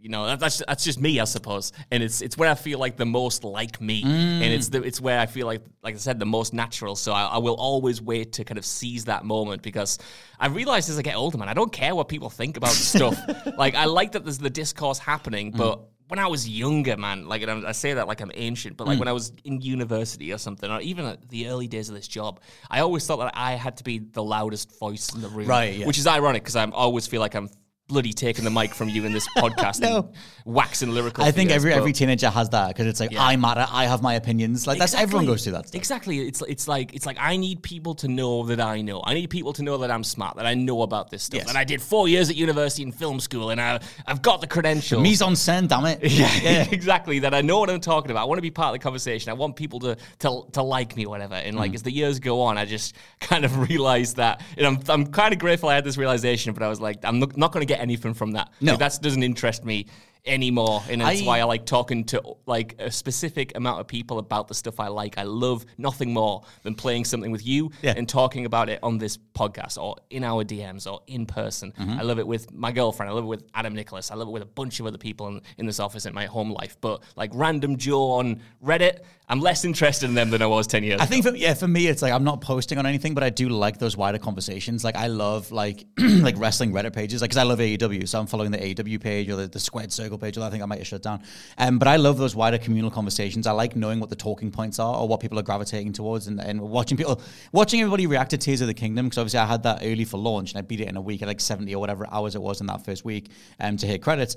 [0.00, 2.96] You know, that's that's just me, I suppose, and it's it's where I feel like
[2.96, 4.08] the most like me, mm.
[4.08, 6.96] and it's the it's where I feel like, like I said, the most natural.
[6.96, 9.98] So I, I will always wait to kind of seize that moment because
[10.38, 13.18] I realize as I get older, man, I don't care what people think about stuff.
[13.58, 15.58] like I like that there's the discourse happening, mm.
[15.58, 18.86] but when I was younger, man, like and I'm- say that like I'm ancient, but
[18.86, 19.00] like mm.
[19.00, 22.08] when I was in university or something, or even at the early days of this
[22.08, 25.46] job, I always thought that I had to be the loudest voice in the room,
[25.46, 25.86] Right, yeah.
[25.86, 27.48] Which is ironic because I always feel like I'm
[27.90, 29.96] bloody taking the mic from you in this podcast No.
[29.98, 30.08] and
[30.44, 31.22] waxing lyrical.
[31.24, 33.22] I think figures, every every teenager has that because it's like Yeah.
[33.24, 34.66] I matter, I have my opinions.
[34.66, 35.68] Like that's everyone goes through that.
[35.68, 35.78] Stuff.
[35.78, 36.20] Exactly.
[36.20, 39.02] It's it's like it's like I need people to know that I know.
[39.04, 41.40] I need people to know that I'm smart, that I know about this stuff.
[41.40, 41.48] Yes.
[41.48, 44.46] And I did four years at university in film school, and I I've got the
[44.46, 45.02] credentials.
[45.02, 46.00] Mise en scène, damn it.
[46.20, 47.18] Yeah, exactly.
[47.20, 48.22] That I know what I'm talking about.
[48.22, 49.30] I want to be part of the conversation.
[49.30, 51.34] I want people to to, to like me, whatever.
[51.34, 51.58] And Mm.
[51.58, 54.42] like as the years go on, I just kind of realized that.
[54.56, 56.52] And I'm I'm kind of grateful I had this realization.
[56.54, 58.50] But I was like, I'm not, not going to get anything from that.
[58.60, 58.72] No.
[58.72, 59.86] Like, that doesn't interest me
[60.24, 60.82] anymore.
[60.88, 64.48] And that's I- why I like talking to like a specific amount of people about
[64.48, 65.18] the stuff I like.
[65.18, 67.94] I love nothing more than playing something with you Yeah.
[67.96, 71.72] and talking about it on this podcast or in our DMs or in person.
[71.72, 71.98] Mm-hmm.
[71.98, 73.10] I love it with my girlfriend.
[73.10, 74.10] I love it with Adam Nicholas.
[74.10, 76.26] I love it with a bunch of other people in, in this office in my
[76.26, 76.76] home life.
[76.80, 80.82] But like random Joe on Reddit, I'm less interested in them than I was 10
[80.82, 81.10] years I ago.
[81.10, 83.48] think for yeah, for me it's like I'm not posting on anything, but I do
[83.48, 84.82] like those wider conversations.
[84.82, 88.26] Like I love like like wrestling Reddit pages, like because I love AEW, so I'm
[88.26, 90.36] following the AEW page or the, the Squared Circle page.
[90.36, 91.22] Although I think I might have shut down.
[91.58, 93.46] Um, but I love those wider communal conversations.
[93.46, 96.40] I like knowing what the talking points are or what people are gravitating towards, and,
[96.40, 97.20] and watching people
[97.52, 99.06] watching everybody react to Tears of the Kingdom.
[99.06, 101.22] Because obviously I had that early for launch, and I beat it in a week
[101.22, 103.30] at like 70 or whatever hours it was in that first week.
[103.58, 104.36] Um, to hit credits.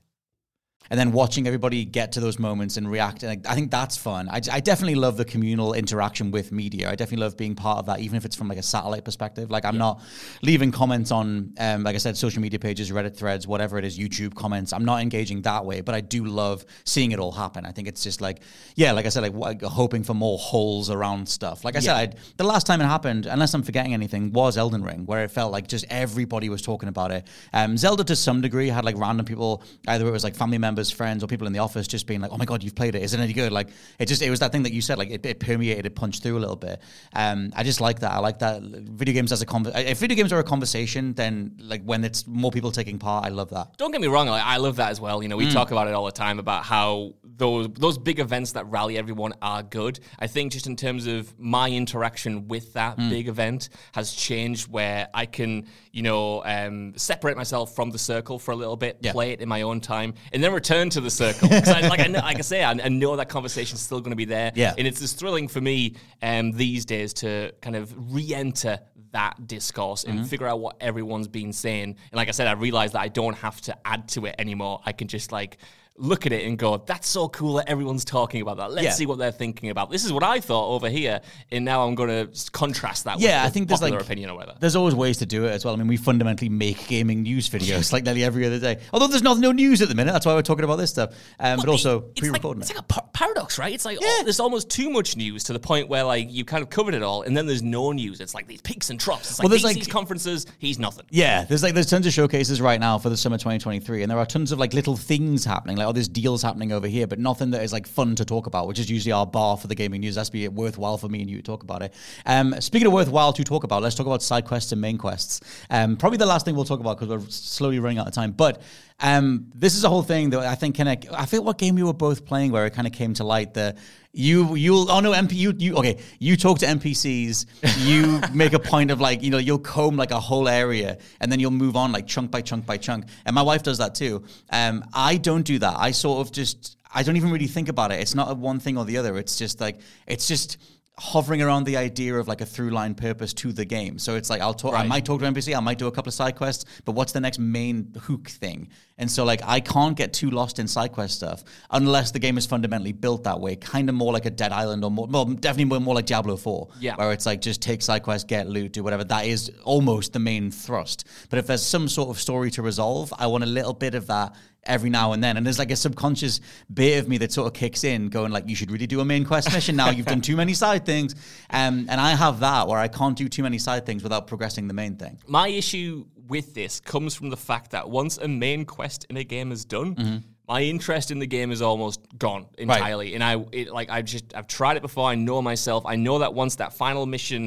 [0.91, 3.23] And then watching everybody get to those moments and react.
[3.23, 4.27] And I, I think that's fun.
[4.27, 6.89] I, I definitely love the communal interaction with media.
[6.89, 9.49] I definitely love being part of that, even if it's from like a satellite perspective.
[9.49, 10.01] Like I'm not
[10.41, 13.97] leaving comments on, um, like I said, social media pages, Reddit threads, whatever it is,
[13.97, 14.73] YouTube comments.
[14.73, 17.65] I'm not engaging that way, but I do love seeing it all happen.
[17.65, 18.41] I think it's just like,
[18.75, 21.63] yeah, like I said, like, like hoping for more holes around stuff.
[21.63, 24.83] Like I said, I'd, the last time it happened, unless I'm forgetting anything, was Elden
[24.83, 27.27] Ring, where it felt like just everybody was talking about it.
[27.53, 30.80] Um, Zelda to some degree had like random people, either it was like family members,
[30.89, 33.03] friends, or people in the office just being like, "Oh my god, you've played it!
[33.03, 33.69] Is it any good?" Like
[33.99, 36.23] it just it was that thing that you said, like it, it permeated, it punched
[36.23, 36.81] through a little bit.
[37.13, 38.11] Um, I just like that.
[38.13, 41.57] I like that video games as a conver- if video games are a conversation, then
[41.59, 43.77] like when it's more people taking part, I love that.
[43.77, 45.21] Don't get me wrong, like, I love that as well.
[45.21, 48.53] You know, we talk about it all the time about how those those big events
[48.53, 49.99] that rally everyone are good.
[50.19, 55.09] I think just in terms of my interaction with that big event has changed where
[55.13, 59.11] I can, you know, um, separate myself from the circle for a little bit, Yeah.
[59.11, 61.49] play it in my own time, and then return to the circle.
[61.51, 64.15] I, like, I like I say, I, I know that conversation is still going to
[64.15, 64.51] be there.
[64.55, 64.73] Yeah.
[64.77, 68.79] And it's just thrilling for me um, these days to kind of re-enter
[69.11, 71.83] that discourse and figure out what everyone's been saying.
[71.83, 74.79] And like I said, I realized that I don't have to add to it anymore.
[74.85, 75.57] I can just like
[75.97, 78.71] look at it and go, "That's so cool that everyone's talking about that.
[78.71, 78.91] Let's Yeah.
[78.93, 79.91] see what they're thinking about.
[79.91, 81.21] This is what I thought over here,
[81.51, 83.19] and now I'm going to contrast that.
[83.19, 84.57] Yeah, I with think there's like opinion or whatever.
[84.59, 85.73] There's always ways to do it as well.
[85.73, 88.79] I mean, we fundamentally make gaming news videos like nearly every other day.
[88.93, 91.11] Although there's not no news at the minute, that's why we're talking about this stuff.
[91.39, 92.75] Um, but also it's like, pre-recording it's it.
[92.77, 93.73] like a par- paradox, right?
[93.73, 96.63] It's like oh, there's almost too much news to the point where like you kind
[96.63, 98.21] of covered it all, and then there's no news.
[98.21, 99.29] It's like these peaks and troughs.
[99.29, 101.05] It's like Well, there's, these, like- these conferences, he's nothing.
[101.11, 104.17] Yeah, there's like there's tons of showcases right now for the summer 2023, and there
[104.17, 107.19] are tons of like little things happening, like oh, there's deals happening over here, but
[107.19, 109.75] nothing that is like fun to talk about, which is usually our bar for the
[109.75, 110.15] gaming news.
[110.15, 111.93] That's be worthwhile for me and you to talk about it.
[112.25, 115.41] Um, speaking of worthwhile to talk about, let's talk about side quests and main quests.
[115.69, 118.31] Um, probably the last thing we'll talk about because we're slowly running out of time,
[118.31, 118.61] but.
[119.01, 121.13] Um, this is a whole thing that I think kind of.
[121.13, 123.55] I feel what game you were both playing where it kind of came to light
[123.55, 123.77] that
[124.13, 127.45] you you'll oh no MP you you okay you talk to NPCs
[127.85, 131.31] you make a point of like you know you'll comb like a whole area and
[131.31, 133.95] then you'll move on like chunk by chunk by chunk and my wife does that
[133.95, 134.23] too.
[134.49, 135.75] Um, I don't do that.
[135.77, 137.99] I sort of just I don't even really think about it.
[138.01, 139.17] It's not one thing or the other.
[139.17, 140.57] It's just like it's just
[140.97, 143.97] hovering around the idea of like a through line purpose to the game.
[143.97, 146.09] So it's like I'll talk, I might talk to NPC, I might do a couple
[146.09, 148.69] of side quests, but what's the next main hook thing?
[149.01, 152.37] And so like I can't get too lost in side quest stuff unless the game
[152.37, 155.25] is fundamentally built that way, kind of more like a Dead Island or more, well,
[155.25, 156.95] definitely more, more like Diablo 4, Yeah.
[156.95, 159.03] where it's like just take side quests, get loot, do whatever.
[159.03, 161.05] That is almost the main thrust.
[161.29, 164.07] But if there's some sort of story to resolve, I want a little bit of
[164.07, 165.37] that every now and then.
[165.37, 166.39] And there's like a subconscious
[166.71, 169.05] bit of me that sort of kicks in, going like, you should really do a
[169.05, 169.89] main quest mission now.
[169.89, 171.15] You've done too many side things.
[171.49, 174.67] Um, and I have that where I can't do too many side things without progressing
[174.67, 175.17] the main thing.
[175.27, 179.23] My issue with this comes from the fact that once a main quest in a
[179.35, 180.17] game is done, Mm-hmm.
[180.47, 183.09] my interest in the game is almost gone entirely.
[183.15, 185.05] And I it, like I just I've tried it before.
[185.13, 185.81] I know myself.
[185.93, 187.43] I know that once that final mission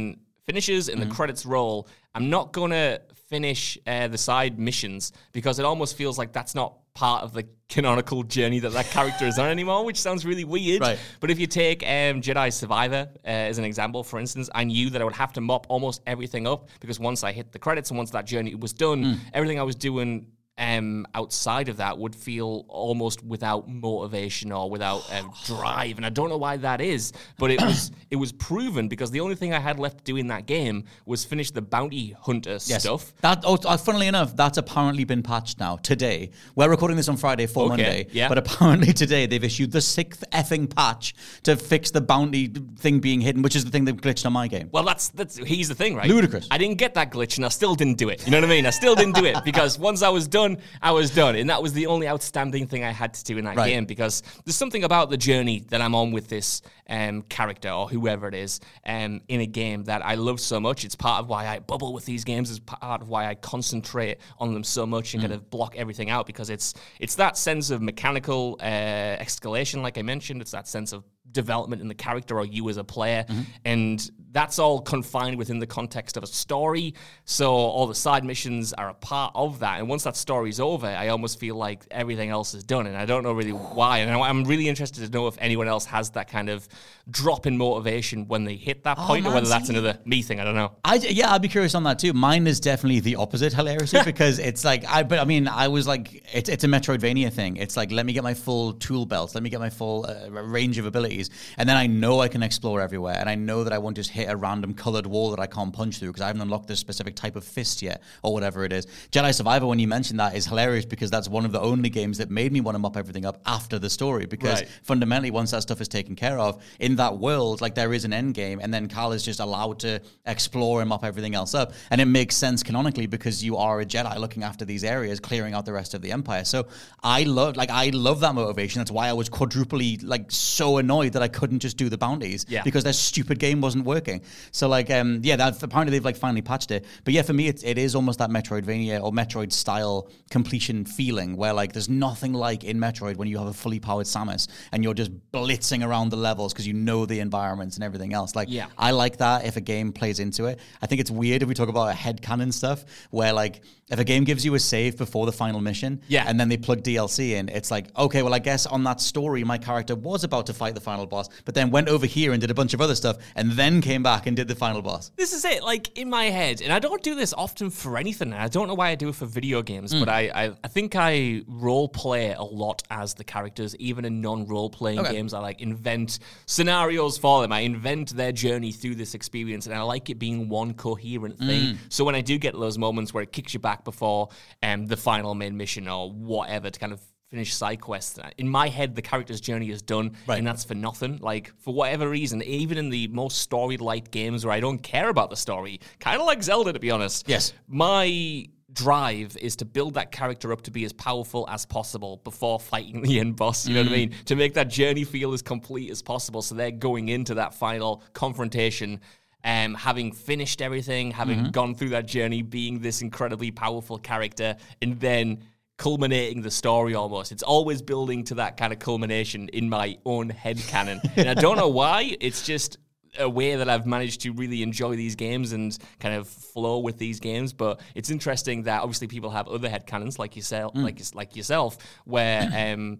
[0.49, 1.09] finishes and Mm-hmm.
[1.11, 1.76] the credits roll,
[2.14, 6.70] I'm not gonna finish uh, the side missions because it almost feels like that's not
[6.95, 10.81] part of the canonical journey that that character is on anymore, which sounds really weird.
[10.81, 10.99] Right.
[11.19, 14.91] But if you take um, Jedi Survivor uh, as an example, for instance, I knew
[14.91, 17.91] that I would have to mop almost everything up because once I hit the credits
[17.91, 20.27] and once that journey was done, everything I was doing
[20.57, 26.11] um, outside of that would feel almost without motivation or without um, drive, and I
[26.11, 27.13] don't know why that is.
[27.39, 30.17] But it was it was proven because the only thing I had left to do
[30.17, 33.13] in that game was finish the bounty hunter stuff.
[33.21, 36.31] That, oh, uh, funnily enough, that's apparently been patched now today.
[36.55, 38.29] We're recording this on Friday for Okay, Monday, yeah.
[38.29, 42.47] but apparently today they've issued the sixth effing patch to fix the bounty
[42.79, 44.69] thing being hidden, which is the thing that glitched on my game.
[44.71, 46.09] Well, that's that's he's the thing, right?
[46.09, 46.47] Ludicrous.
[46.51, 48.25] I didn't get that glitch, and I still didn't do it.
[48.25, 48.67] You know what I mean?
[48.67, 50.44] I still didn't do it because once I was done,
[50.83, 53.45] I was done, and that was the only outstanding thing I had to do in
[53.45, 53.71] that Right.
[53.71, 53.85] game.
[53.87, 58.29] Because there's something about the journey that I'm on with this um, character or whoever
[58.29, 60.85] it is um, in a game that I love so much.
[60.85, 62.51] It's part of why I bubble with these games.
[62.51, 66.11] It's part of why I concentrate on them so much and kind of block everything
[66.11, 70.43] out because it's it's that sense of mechanical uh, escalation, like I mentioned.
[70.43, 73.25] It's that sense of development in the character or you as a player.
[73.65, 73.99] And
[74.35, 76.93] that's all confined within the context of a story.
[77.24, 79.78] So all the side missions are a part of that.
[79.78, 82.87] And once that story's over, I almost feel like everything else is done.
[82.87, 83.99] And I don't know really why.
[83.99, 86.68] And I- I'm really interested to know if anyone else has that kind of
[87.11, 90.20] drop in motivation when they hit that point or man, whether that's see- another me
[90.20, 90.41] thing.
[90.41, 90.72] I don't know.
[90.85, 92.12] I yeah, I'd be curious on that too.
[92.12, 95.87] Mine is definitely the opposite hilarity because it's like I but I mean I was
[95.87, 97.57] like it's it's a Metroidvania thing.
[97.57, 100.28] It's like let me get my full tool belt, let me get my full uh,
[100.30, 103.72] range of abilities, and then I know I can explore everywhere, and I know that
[103.72, 106.22] I won't just hit hit a random colored wall that I can't punch through because
[106.22, 108.87] I haven't unlocked this specific type of fist yet or whatever it is.
[109.12, 112.18] Jedi Survivor, when you mentioned that, is hilarious because that's one of the only games
[112.18, 114.68] that made me want to mop everything up after the story because Right.
[114.83, 118.12] fundamentally, once that stuff is taken care of in that world, like there is an
[118.12, 121.72] end game, and then Cal is just allowed to explore and mop everything else up,
[121.91, 125.55] and it makes sense canonically because you are a Jedi looking after these areas, clearing
[125.55, 126.45] out the rest of the Empire.
[126.45, 126.66] So
[127.03, 128.81] I love, like, I love that motivation.
[128.81, 132.47] That's why I was quadruply like so annoyed that I couldn't just do the bounties
[132.49, 132.62] Yeah.
[132.62, 134.14] because their stupid game wasn't working.
[134.53, 136.85] So like, um, yeah, that apparently they've like finally patched it.
[137.05, 141.37] But yeah, for me, it's, it is almost that Metroidvania or Metroid style completion feeling
[141.37, 144.83] where like there's nothing like in Metroid when you have a fully powered Samus and
[144.83, 148.35] you're just blitzing around the levels because you know the environments and everything else.
[148.35, 148.67] Like, Yeah.
[148.77, 150.59] I like that if a game plays into it.
[150.83, 154.05] I think it's weird if we talk about a headcanon stuff where like if a
[154.05, 156.25] game gives you a save before the final mission, Yeah.
[156.27, 159.45] and then they plug DLC in, it's like, okay, well, I guess on that story,
[159.45, 162.41] my character was about to fight the final boss, but then went over here and
[162.41, 165.11] did a bunch of other stuff, and then came back and did the final boss.
[165.17, 168.33] This is it, like in my head, and I don't do this often for anything.
[168.33, 170.95] I don't know why I do it for video games, but I, I, I think
[170.97, 175.13] I role play a lot as the characters, even in non-role playing Okay.
[175.13, 175.35] games.
[175.35, 177.53] I like invent scenarios for them.
[177.53, 181.79] I invent their journey through this experience, and I like it being one coherent thing.
[181.89, 184.29] So when I do get those moments where it kicks you back before
[184.63, 187.01] um, the final main mission or whatever to kind of
[187.35, 188.16] finish side quests.
[188.39, 190.39] In my head, the character's journey is done, Right.
[190.39, 191.18] and that's for nothing.
[191.20, 195.30] Like for whatever reason, even in the most story-light games where I don't care about
[195.30, 197.28] the story, kind of like Zelda, to be honest.
[197.28, 197.53] Yes.
[197.66, 202.59] my drive is to build that character up to be as powerful as possible before
[202.61, 203.66] fighting the end boss.
[203.66, 204.14] You know what I mean?
[204.26, 208.03] To make that journey feel as complete as possible, so they're going into that final
[208.12, 209.01] confrontation.
[209.45, 214.99] Um, having finished everything, having gone through that journey, being this incredibly powerful character, and
[215.01, 215.43] then
[215.77, 217.33] culminating the story almost.
[217.33, 221.01] It's always building to that kind of culmination in my own head canon.
[221.16, 222.16] and I don't know why.
[222.20, 222.79] It's just
[223.18, 226.99] a way that I've managed to really enjoy these games and kind of flow with
[226.99, 227.53] these games.
[227.53, 231.79] But it's interesting that obviously people have other head canons like yourself, like like yourself,
[232.05, 232.99] where um,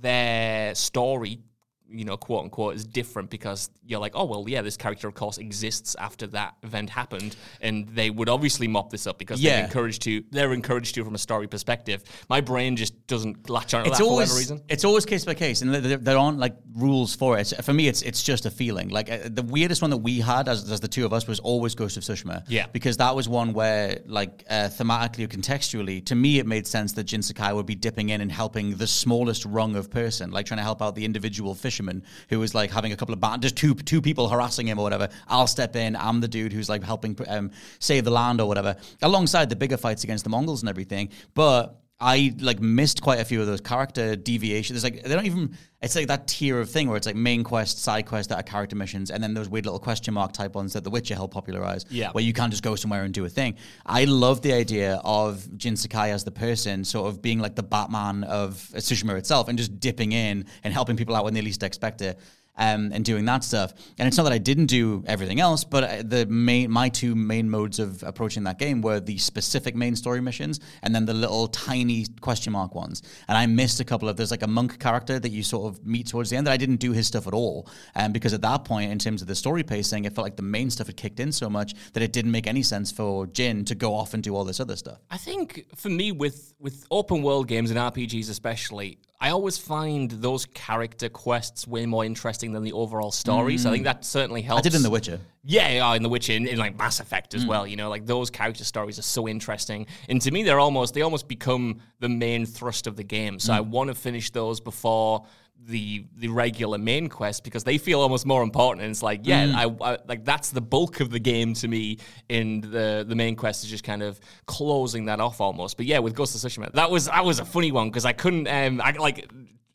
[0.00, 1.40] their story.
[1.88, 5.14] You know, quote unquote, is different because you're like, oh well, yeah, this character of
[5.14, 9.64] course exists after that event happened, and they would obviously mop this up because they're
[9.64, 10.24] encouraged to.
[10.30, 12.02] They're encouraged to from a story perspective.
[12.28, 14.62] My brain just doesn't latch on to It's that for always whatever reason.
[14.68, 17.52] it's always case by case, and there, there aren't like rules for it.
[17.62, 18.88] For me, it's it's just a feeling.
[18.88, 21.38] Like uh, the weirdest one that we had as, as the two of us was
[21.40, 22.44] always Ghost of Tsushima.
[22.48, 22.66] Yeah.
[22.72, 26.92] because that was one where like uh, thematically or contextually, to me, it made sense
[26.94, 30.46] that Jin Sakai would be dipping in and helping the smallest rung of person, like
[30.46, 31.83] trying to help out the individual fisherman
[32.28, 34.82] who was like having a couple of ba- just two two people harassing him or
[34.82, 35.08] whatever.
[35.28, 35.96] I'll step in.
[35.96, 39.76] I'm the dude who's like helping um, save the land or whatever, alongside the bigger
[39.76, 41.10] fights against the Mongols and everything.
[41.34, 44.82] But I like missed quite a few of those character deviations.
[44.82, 45.56] There's like they don't even.
[45.80, 48.42] It's like that tier of thing where it's like main quest, side quest that are
[48.42, 51.34] character missions, and then those weird little question mark type ones that The Witcher helped
[51.34, 51.84] popularize.
[51.90, 52.10] Yeah.
[52.12, 53.56] where you can't just go somewhere and do a thing.
[53.84, 57.62] I love the idea of Jin Sakai as the person, sort of being like the
[57.62, 61.62] Batman of Tsushima itself, and just dipping in and helping people out when they least
[61.62, 62.18] expect it.
[62.56, 66.08] Um, and doing that stuff, and it's not that I didn't do everything else, but
[66.08, 70.20] the main, my two main modes of approaching that game were the specific main story
[70.20, 73.02] missions, and then the little tiny question mark ones.
[73.26, 74.16] And I missed a couple of.
[74.16, 76.56] There's like a monk character that you sort of meet towards the end that I
[76.56, 79.34] didn't do his stuff at all, um, because at that point, in terms of the
[79.34, 82.12] story pacing, it felt like the main stuff had kicked in so much that it
[82.12, 84.98] didn't make any sense for Jin to go off and do all this other stuff.
[85.10, 90.10] I think for me, with with open world games and RPGs especially, I always find
[90.10, 93.56] those character quests way more interesting than the overall story.
[93.56, 94.58] So I think that certainly helps.
[94.60, 95.18] I did in The Witcher.
[95.44, 97.36] Yeah, yeah, in The Witcher, in, in like Mass Effect Mm.
[97.36, 97.66] as well.
[97.66, 101.02] You know, like those character stories are so interesting, and to me, they're almost they
[101.02, 103.38] almost become the main thrust of the game.
[103.38, 103.68] So I Mm.
[103.68, 105.24] want to finish those before
[105.66, 108.82] the the regular main quest because they feel almost more important.
[108.82, 109.78] And it's like, yeah, Mm.
[109.80, 111.98] I, I like that's the bulk of the game to me.
[112.28, 115.76] And the the main quest is just kind of closing that off almost.
[115.76, 118.12] But yeah, with Ghost of Tsushima, that was that was a funny one because I
[118.12, 119.28] couldn't um I like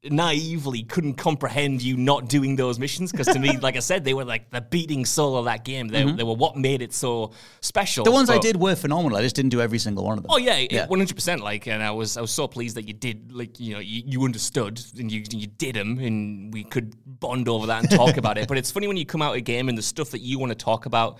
[0.03, 4.13] naively couldn't comprehend you not doing those missions because to me like i said they
[4.13, 7.31] were like the beating soul of that game they, they were what made it so
[7.59, 8.09] special Mm-hmm.
[8.11, 9.17] The ones I did were phenomenal.
[9.17, 10.31] I just didn't do every single one of them.
[10.31, 10.87] Oh yeah, Yeah.
[10.87, 11.41] one hundred percent.
[11.41, 13.31] Like, and I was I was so pleased that you did.
[13.33, 17.49] Like, you know, you, you understood and you you did them, and we could bond
[17.49, 18.47] over that and talk about it.
[18.51, 20.51] But it's funny when you come out a game and the stuff that you want
[20.51, 21.17] to talk about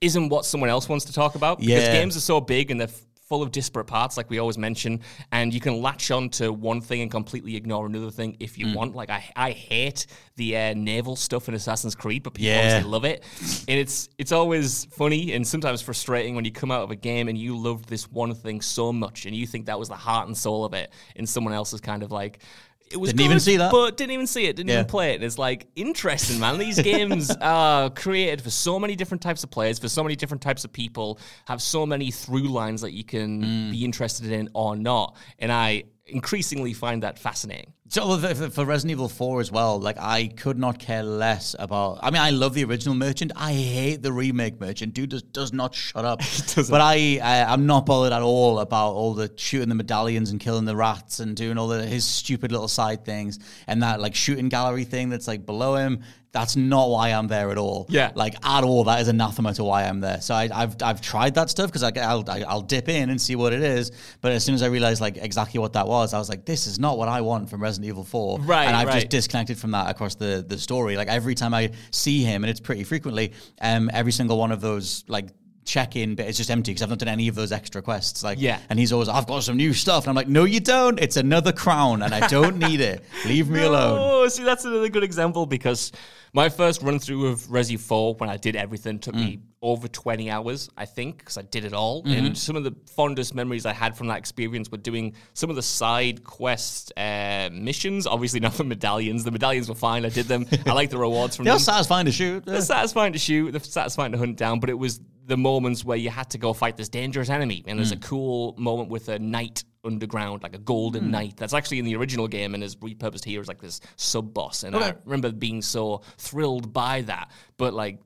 [0.00, 1.92] isn't what someone else wants to talk about because Yeah.
[1.92, 5.00] games are so big and they're f- full of disparate parts, like we always mention,
[5.30, 8.58] and you can latch on to one thing and completely ignore another thing if Mm.
[8.58, 8.96] you want.
[8.96, 12.58] Like I, I hate the uh, naval stuff in Assassin's Creed, but people Yeah.
[12.58, 13.22] obviously love it,
[13.68, 17.28] and it's it's always funny and sometimes frustrating when you come out of a game
[17.28, 20.26] and you loved this one thing so much and you think that was the heart
[20.26, 22.42] and soul of it, and someone else is kind of like
[22.90, 23.70] it was Didn't even see that.
[23.70, 24.76] but didn't even see it, didn't Yeah.
[24.80, 25.16] even play it.
[25.16, 26.58] And it's like interesting, man.
[26.58, 30.42] These games are created for so many different types of players, for so many different
[30.42, 33.70] types of people, have so many through lines that you can Mm.
[33.70, 35.16] be interested in or not.
[35.38, 37.72] And I increasingly find that fascinating.
[37.88, 41.98] So for, for Resident Evil 4 as well, like I could not care less about.
[42.02, 43.32] I mean, I love the original Merchant.
[43.34, 44.94] I hate the remake Merchant.
[44.94, 46.20] Dude does, does not shut up.
[46.56, 50.38] but I, I I'm not bothered at all about all the shooting the medallions and
[50.38, 54.14] killing the rats and doing all the his stupid little side things and that like
[54.14, 56.02] shooting gallery thing that's like below him.
[56.32, 57.86] That's not why I'm there at all.
[57.88, 58.12] Yeah.
[58.14, 58.84] like at all.
[58.84, 60.20] That is anathema to why I'm there.
[60.20, 63.52] So I, I've I've tried that stuff because I'll I'll dip in and see what
[63.52, 63.90] it is.
[64.20, 66.66] But as soon as I realized like exactly what that was, I was like, this
[66.66, 68.40] is not what I want from Resident Evil 4.
[68.40, 68.94] Right, And I've right.
[68.94, 70.96] just disconnected from that across the the story.
[70.96, 74.60] Like every time I see him, and it's pretty frequently, um, every single one of
[74.60, 75.28] those like
[75.64, 78.22] check in bit is just empty because I've not done any of those extra quests.
[78.24, 78.58] Like, Yeah.
[78.70, 80.98] And he's always, I've got some new stuff, and I'm like, no, you don't.
[80.98, 83.04] It's another crown, and I don't need it.
[83.26, 83.98] Leave me alone.
[84.00, 85.92] Oh, see, that's another good example because
[86.32, 89.40] my first run through of Resi 4 when I did everything took me Mm.
[89.62, 92.02] over 20 hours, I think, because I did it all.
[92.02, 92.26] Mm-hmm.
[92.26, 95.56] And some of the fondest memories I had from that experience were doing some of
[95.56, 98.06] the side quest uh, missions.
[98.06, 99.22] Obviously, not the medallions.
[99.24, 100.06] The medallions were fine.
[100.06, 100.46] I did them.
[100.66, 101.60] I like the rewards from They're them.
[101.60, 102.46] satisfying to shoot.
[102.46, 104.98] They're satisfying to shoot, they're satisfying to hunt down, but it was
[105.30, 107.62] the moments where you had to go fight this dangerous enemy.
[107.66, 107.76] And Hmm.
[107.78, 111.10] there's a cool moment with a knight underground, like a golden Hmm.
[111.12, 111.36] knight.
[111.36, 114.62] That's actually in the original game and is repurposed here as like this sub boss.
[114.64, 117.30] And I remember being so thrilled by that.
[117.56, 117.98] But like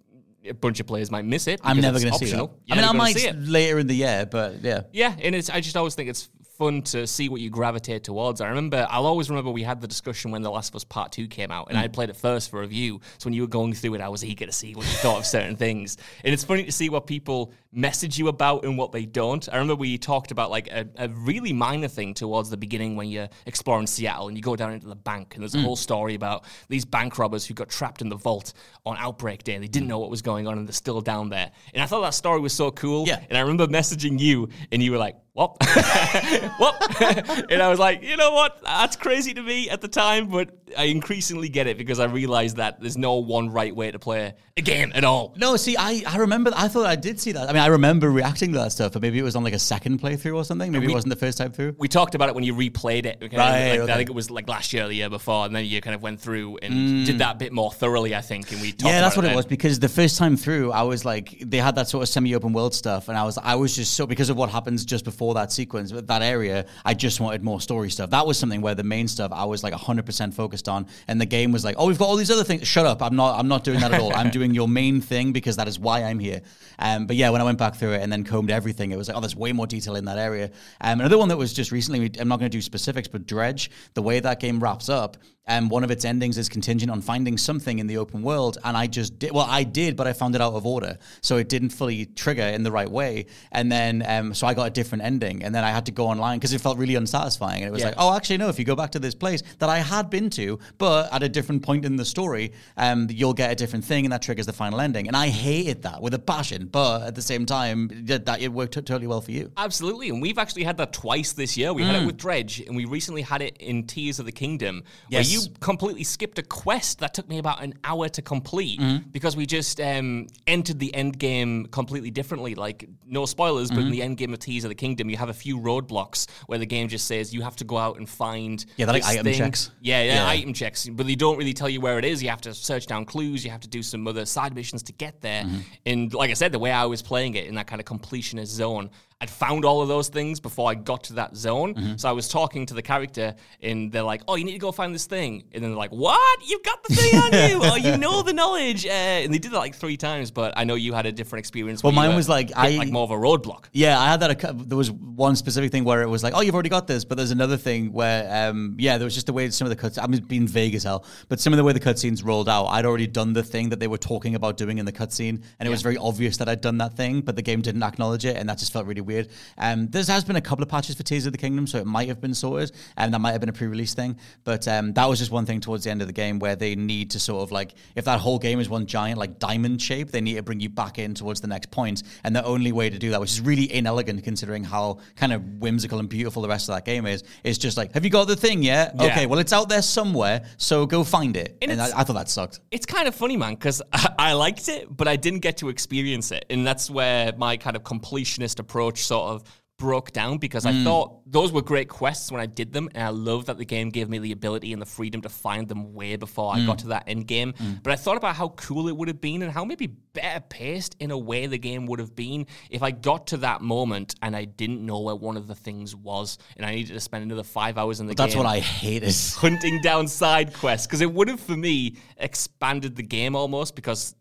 [0.46, 1.60] a bunch of players might miss it.
[1.64, 2.58] I'm never going to see optional.
[2.70, 3.36] I mean, I might see it.
[3.58, 4.82] later in the year, but yeah.
[4.92, 8.40] Yeah, and it's I just always think it's fun to see what you gravitate towards.
[8.40, 11.12] I remember I'll always remember we had the discussion when The Last of Us Part
[11.12, 11.80] 2 came out and mm.
[11.80, 13.00] I had played it first for review.
[13.18, 15.18] So when you were going through it, I was eager to see what you thought
[15.18, 15.96] of certain things.
[16.22, 19.48] And it's funny to see what people message you about and what they don't.
[19.48, 23.08] I remember we talked about like a, a really minor thing towards the beginning when
[23.08, 25.64] you're exploring Seattle and you go down into the bank and there's a mm.
[25.64, 28.52] whole story about these bank robbers who got trapped in the vault
[28.86, 29.90] on outbreak day and they didn't mm.
[29.90, 31.50] know what was going on and they're still down there.
[31.72, 33.06] And I thought that story was so cool.
[33.08, 33.20] Yeah.
[33.28, 35.56] And I remember messaging you and you were like, what?
[36.58, 37.02] what?
[37.50, 38.62] and I was like, you know what?
[38.62, 42.58] That's crazy to me at the time, but I increasingly get it because I realized
[42.58, 45.34] that there's no one right way to play a game at all.
[45.36, 46.52] No, see, I, I remember.
[46.54, 47.48] I thought I did see that.
[47.50, 49.58] I mean, I remember reacting to that stuff, but maybe it was on like a
[49.58, 50.70] second playthrough or something.
[50.70, 51.74] Maybe we- it wasn't the first time through.
[51.78, 53.18] We talked about it when you replayed it.
[53.20, 53.36] okay?
[53.36, 53.92] Right, Like, okay.
[53.92, 55.96] I think it was like last year or the year before, and then you kind
[55.96, 57.06] of went through and mm.
[57.06, 58.52] did that bit more thoroughly, I think.
[58.52, 59.36] And we talked yeah, that's what it then.
[59.36, 59.46] was.
[59.46, 62.72] Because the first time through, I was like, they had that sort of semi-open world
[62.72, 65.50] stuff, and I was, I was just so because of what happens just before that
[65.50, 68.10] sequence, that area, I just wanted more story stuff.
[68.10, 71.18] That was something where the main stuff I was like 100 percent focused on, and
[71.18, 72.68] the game was like, oh, we've got all these other things.
[72.68, 73.00] Shut up!
[73.00, 74.14] I'm not, I'm not doing that at all.
[74.14, 76.42] I'm doing your main thing because that is why I'm here.
[76.78, 79.08] Um, but yeah, when I went back through it and then combed everything, it was
[79.08, 80.50] like, oh, there's way more detail in that area.
[80.80, 83.70] Um, another one that was just recently, I'm not going to do specifics, but Dredge,
[83.94, 85.16] the way that game wraps up,
[85.46, 88.56] and one of its endings is contingent on finding something in the open world.
[88.64, 90.96] And I just did, well, I did, but I found it out of order.
[91.20, 93.26] So it didn't fully trigger in the right way.
[93.52, 95.44] And then, um, so I got a different ending.
[95.44, 97.62] And then I had to go online because it felt really unsatisfying.
[97.62, 97.88] And it was Yeah.
[97.88, 100.30] like, oh, actually, no, if you go back to this place that I had been
[100.30, 104.06] to, but at a different point in the story, um, you'll get a different thing
[104.06, 105.08] and that triggers the final ending.
[105.08, 106.68] And I hated that with a passion.
[106.72, 109.52] But at the same time, that, that it worked t- totally well for you.
[109.58, 111.72] Absolutely, and we've actually had that twice this year.
[111.74, 114.84] We had it with Dredge, and we recently had it in Tears of the Kingdom,
[115.10, 115.33] Yes.
[115.34, 118.80] You completely skipped a quest that took me about an hour to complete
[119.12, 122.54] because we just um, entered the end game completely differently.
[122.54, 125.28] Like, no spoilers, but in the end game of Tears of the Kingdom, you have
[125.28, 128.64] a few roadblocks where the game just says you have to go out and find.
[128.76, 129.34] Yeah, they're like item thing.
[129.34, 129.70] checks.
[129.80, 130.28] Yeah, yeah, Yeah.
[130.28, 132.22] item checks, but they don't really tell you where it is.
[132.22, 133.44] You have to search down clues.
[133.44, 135.44] You have to do some other side missions to get there.
[135.44, 135.58] Mm-hmm.
[135.86, 138.46] And like I said, the way I was playing it in that kind of completionist
[138.46, 141.74] zone, I'd found all of those things before I got to that zone.
[141.74, 141.96] Mm-hmm.
[141.96, 144.72] So I was talking to the character, and they're like, "Oh, you need to go
[144.72, 146.40] find this thing," and then they're like, "What?
[146.46, 147.60] You've got the thing on you?
[147.62, 150.30] Oh, you know the knowledge?" Uh, and they did that like three times.
[150.30, 151.82] But I know you had a different experience.
[151.82, 153.64] Well, mine was like, hit, I- like more of a roadblock.
[153.72, 154.44] Yeah, I had that.
[154.44, 157.04] A, there was one specific thing where it was like, "Oh, you've already got this,"
[157.04, 159.76] but there's another thing where, um, yeah, there was just the way some of the
[159.76, 159.98] cuts.
[159.98, 162.84] I'm being vague as hell, but some of the way the cutscenes rolled out, I'd
[162.86, 165.70] already done the thing that they were talking about doing in the cutscene, and it
[165.70, 168.48] was very obvious that I'd done that thing, but the game didn't acknowledge it, and
[168.48, 169.28] that just felt really weird.
[169.58, 171.86] Um, there has been a couple of patches for Tears of the Kingdom, so it
[171.86, 175.08] might have been sorted, and that might have been a pre-release thing, but um, that
[175.08, 177.42] was just one thing towards the end of the game where they need to sort
[177.42, 180.42] of like, if that whole game is one giant like diamond shape, they need to
[180.42, 181.84] bring you back in towards the next point.
[181.84, 185.32] point, and the only way to do that, which is really inelegant considering how kind
[185.32, 188.10] of whimsical and beautiful the rest of that game is, is just like, have you
[188.10, 188.94] got the thing yet?
[188.96, 189.06] Yeah.
[189.06, 191.58] Okay, well it's out there somewhere, so go find it.
[191.60, 192.60] And And, I, I thought that sucked.
[192.70, 195.68] it's kind of funny, man, because I, I liked it, but I didn't get to
[195.68, 199.44] experience it, and that's where my kind of completionist approach sort of
[199.76, 200.84] broke down because I mm.
[200.84, 203.90] thought those were great quests when I did them, and I love that the game
[203.90, 206.82] gave me the ability and the freedom to find them way before I got mm.
[206.82, 207.54] to that end game.
[207.54, 207.82] Mm.
[207.82, 210.96] But I thought about how cool it would have been and how maybe better paced
[211.00, 214.36] in a way the game would have been if I got to that moment and
[214.36, 217.42] I didn't know where one of the things was, and I needed to spend another
[217.42, 219.14] five hours in the That's game That's what I hated.
[219.36, 224.14] hunting down side quests because it would have for me expanded the game almost because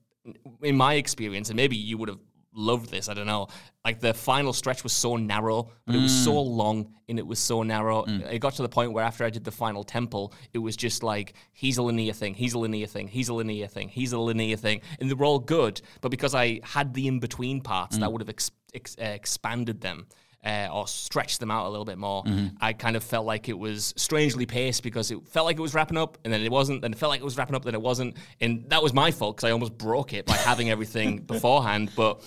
[0.61, 2.19] in my experience and maybe you would have
[2.55, 3.47] loved this i don't know
[3.83, 7.39] like the final stretch was so narrow but it was so long and it was
[7.39, 10.59] so narrow it got to the point where after i did the final temple it
[10.59, 13.89] was just like he's a linear thing he's a linear thing he's a linear thing
[13.89, 17.59] he's a linear thing and they were all good but because i had the in-between
[17.61, 20.05] parts that would have ex- ex- uh, expanded them
[20.45, 22.21] uh, or stretched them out a little bit more.
[22.59, 25.73] I kind of felt like it was strangely paced because it felt like it was
[25.73, 26.81] wrapping up and then it wasn't.
[26.81, 28.17] Then it felt like it was wrapping up, then it wasn't.
[28.41, 31.91] And that was my fault because I almost broke it by having everything beforehand.
[31.95, 32.23] But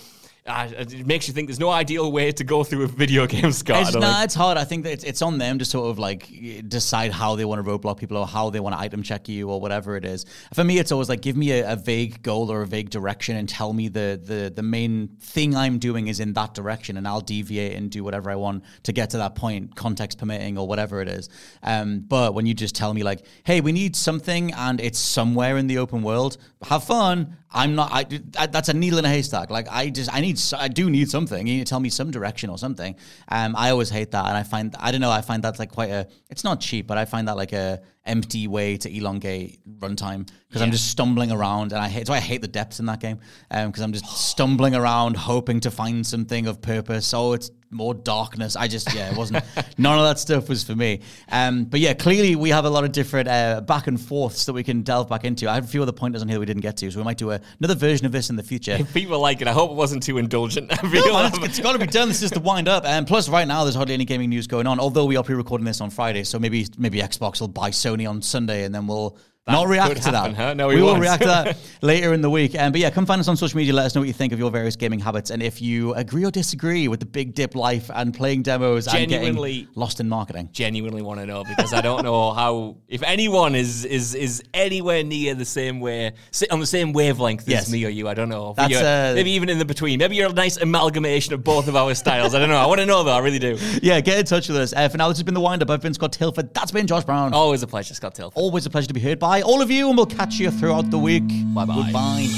[0.47, 3.53] uh, it makes you think there's no ideal way to go through a video game,
[3.53, 3.83] Scott.
[3.83, 4.25] It's, nah, think.
[4.25, 4.59] it's hard.
[4.59, 6.29] I think that it's, it's on them to sort of like
[6.69, 9.51] decide how they want to roadblock people or how they want to item check you
[9.51, 10.25] or whatever it is.
[10.55, 13.37] For me, it's always like give me a, a vague goal or a vague direction
[13.37, 17.07] and tell me the, the the main thing I'm doing is in that direction, and
[17.09, 20.67] I'll deviate and do whatever I want to get to that point, context permitting or
[20.69, 21.29] whatever it is.
[21.63, 25.57] Um, but when you just tell me like, hey, we need something and it's somewhere
[25.57, 27.37] in the open world, have fun.
[27.57, 27.91] I'm not.
[27.91, 28.07] I,
[28.39, 29.49] I that's a needle in a haystack.
[29.51, 30.39] Like I just I need.
[30.57, 31.47] I do need something.
[31.47, 32.95] You need to tell me some direction or something.
[33.29, 35.11] Um, I always hate that, and I find I don't know.
[35.11, 36.07] I find that like quite a.
[36.29, 40.63] It's not cheap, but I find that like a empty way to elongate runtime because
[40.63, 42.07] I'm just stumbling around, and I hate.
[42.07, 43.19] So I hate the depths in that game
[43.51, 47.13] because I'm just stumbling around hoping to find something of purpose.
[47.13, 48.57] Oh, it's more darkness.
[48.57, 49.45] I just yeah, it wasn't.
[49.79, 51.01] none of that stuff was for me.
[51.31, 54.53] Um, but yeah, clearly we have a lot of different uh, back and forths that
[54.53, 55.51] we can delve back into.
[55.51, 57.19] I have a few other pointers on here we didn't get to, so we might
[57.19, 58.73] do a, another version of this in the future.
[58.73, 60.73] If people like it, I hope it wasn't too indulgent.
[60.97, 62.09] No, man, it's, it's got to be done.
[62.09, 62.85] This is the wind up.
[62.85, 64.81] And plus, right now, there's hardly any gaming news going on.
[64.81, 68.21] Although we are pre-recording this on Friday, so maybe maybe Xbox will buy Sony on
[68.21, 69.17] Sunday, and then we'll
[69.49, 70.35] not react to that.
[70.35, 70.55] huh?
[70.55, 72.59] No, we we will react to that later in the week.
[72.59, 73.73] Um, but yeah, come find us on social media.
[73.73, 76.25] Let us know what you think of your various gaming habits, and if you agree
[76.25, 80.09] or disagree with the Big Dip life and playing demos and Genuinely- getting lost in
[80.09, 80.49] marketing.
[80.53, 85.05] genuinely want to know because I don't know how if anyone is is is anywhere
[85.05, 86.13] near the same way
[86.51, 87.71] on the same wavelength as Yes.
[87.71, 88.09] me or you.
[88.09, 88.55] I don't know.
[88.57, 90.01] That's, uh, maybe even in the between.
[90.01, 92.35] Maybe you're a nice amalgamation of both of our styles.
[92.35, 92.57] I don't know.
[92.57, 93.13] I want to know though.
[93.13, 93.57] I really do.
[93.83, 94.73] Yeah, get in touch with us.
[94.73, 95.71] Uh, for now, this has been the wind up.
[95.71, 96.53] I've been Scott Tailford.
[96.53, 97.33] That's been Josh Brown.
[97.35, 98.33] Always a pleasure, Scott Tailford.
[98.35, 100.91] Always a pleasure to be heard by all of you, and we'll catch you throughout
[100.91, 101.27] the week.
[101.55, 101.75] Bye-bye.
[101.75, 102.29] Goodbye.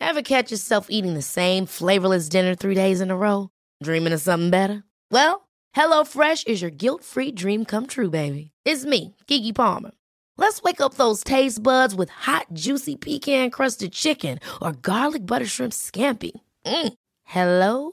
[0.00, 3.50] Ever catch yourself eating the same flavorless dinner three days in a row?
[3.82, 4.84] Dreaming of something better?
[5.10, 8.52] Well, HelloFresh is your guilt-free dream come true, baby.
[8.64, 9.90] It's me, Keke Palmer.
[10.38, 15.72] Let's wake up those taste buds with hot, juicy pecan-crusted chicken or garlic butter shrimp
[15.72, 16.32] scampi.
[16.64, 16.94] Mm.
[17.24, 17.92] Hello